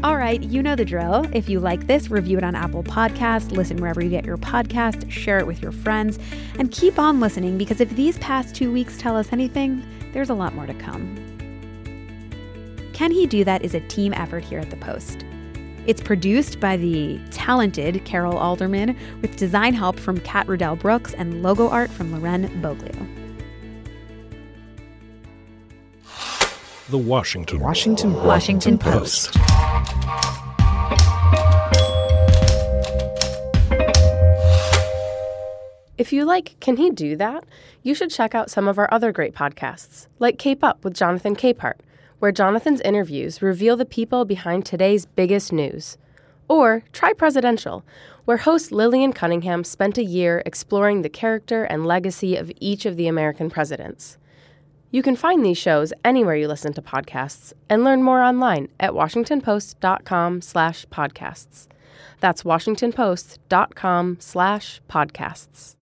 All 0.05 0.19
right, 0.19 0.43
you 0.43 0.63
know 0.63 0.77
the 0.77 0.85
drill. 0.85 1.25
If 1.33 1.49
you 1.49 1.61
like 1.61 1.87
this, 1.87 2.11
review 2.11 2.37
it 2.37 2.45
on 2.45 2.55
Apple 2.55 2.83
Podcasts, 2.83 3.53
listen 3.53 3.79
wherever 3.79 4.03
you 4.05 4.11
get 4.11 4.27
your 4.27 4.37
podcast, 4.37 5.11
share 5.11 5.39
it 5.39 5.47
with 5.47 5.63
your 5.63 5.73
friends, 5.73 6.19
and 6.59 6.71
keep 6.71 6.99
on 6.99 7.21
listening 7.21 7.57
because 7.57 7.81
if 7.81 7.89
these 7.97 8.19
past 8.19 8.55
two 8.55 8.71
weeks 8.71 8.99
tell 8.99 9.17
us 9.17 9.33
anything, 9.33 9.83
there's 10.13 10.29
a 10.29 10.35
lot 10.35 10.55
more 10.55 10.67
to 10.67 10.75
come. 10.75 11.24
Can 12.95 13.11
He 13.11 13.27
Do 13.27 13.43
That 13.43 13.65
is 13.65 13.75
a 13.75 13.81
team 13.81 14.15
effort 14.15 14.45
here 14.45 14.61
at 14.61 14.71
The 14.71 14.77
Post. 14.77 15.25
It's 15.85 16.01
produced 16.01 16.61
by 16.61 16.77
the 16.77 17.19
talented 17.33 18.05
Carol 18.05 18.39
Alderman 18.39 18.97
with 19.21 19.37
design 19.37 19.75
help 19.75 19.99
from 19.99 20.21
Kat 20.21 20.47
Riddell 20.47 20.77
Brooks 20.77 21.13
and 21.13 21.43
logo 21.43 21.69
art 21.69 21.91
from 21.91 22.13
Loren 22.13 22.49
Boglio. 22.63 22.95
The 26.89 26.97
Washington 26.99 27.59
Washington 27.59 28.15
Washington 28.15 28.79
Post. 28.79 29.35
If 35.99 36.13
you 36.13 36.25
like 36.25 36.55
Can 36.61 36.77
He 36.77 36.91
Do 36.91 37.17
That? 37.17 37.45
You 37.83 37.97
should 37.97 38.11
check 38.11 38.37
out 38.37 38.51
some 38.51 38.69
of 38.69 38.79
our 38.79 38.89
other 38.95 39.11
great 39.11 39.35
podcasts, 39.35 40.07
like 40.21 40.39
Cape 40.39 40.63
Up 40.63 40.85
with 40.85 40.95
Jonathan 40.95 41.35
Capehart, 41.35 41.81
where 42.19 42.33
Jonathan's 42.33 42.81
interviews 42.81 43.43
reveal 43.43 43.77
the 43.77 43.85
people 43.85 44.25
behind 44.25 44.65
today's 44.65 45.07
biggest 45.07 45.53
news. 45.53 45.99
Or 46.49 46.85
Try 46.93 47.13
Presidential, 47.13 47.85
where 48.25 48.39
host 48.39 48.73
Lillian 48.73 49.13
Cunningham 49.13 49.65
spent 49.65 49.99
a 49.99 50.05
year 50.05 50.43
exploring 50.47 51.03
the 51.03 51.09
character 51.09 51.65
and 51.65 51.87
legacy 51.87 52.37
of 52.37 52.53
each 52.61 52.87
of 52.87 52.97
the 52.97 53.07
American 53.07 53.51
presidents. 53.51 54.19
You 54.91 55.03
can 55.03 55.17
find 55.17 55.45
these 55.45 55.59
shows 55.59 55.93
anywhere 56.05 56.37
you 56.37 56.47
listen 56.47 56.73
to 56.75 56.83
podcasts 56.83 57.53
and 57.69 57.83
learn 57.83 58.03
more 58.03 58.23
online 58.23 58.69
at 58.79 58.93
washingtonpost.com 58.93 60.41
slash 60.41 60.87
podcasts. 60.87 61.67
That's 62.21 62.45
washingtonpost.com 62.45 64.17
slash 64.21 64.81
podcasts. 64.89 65.75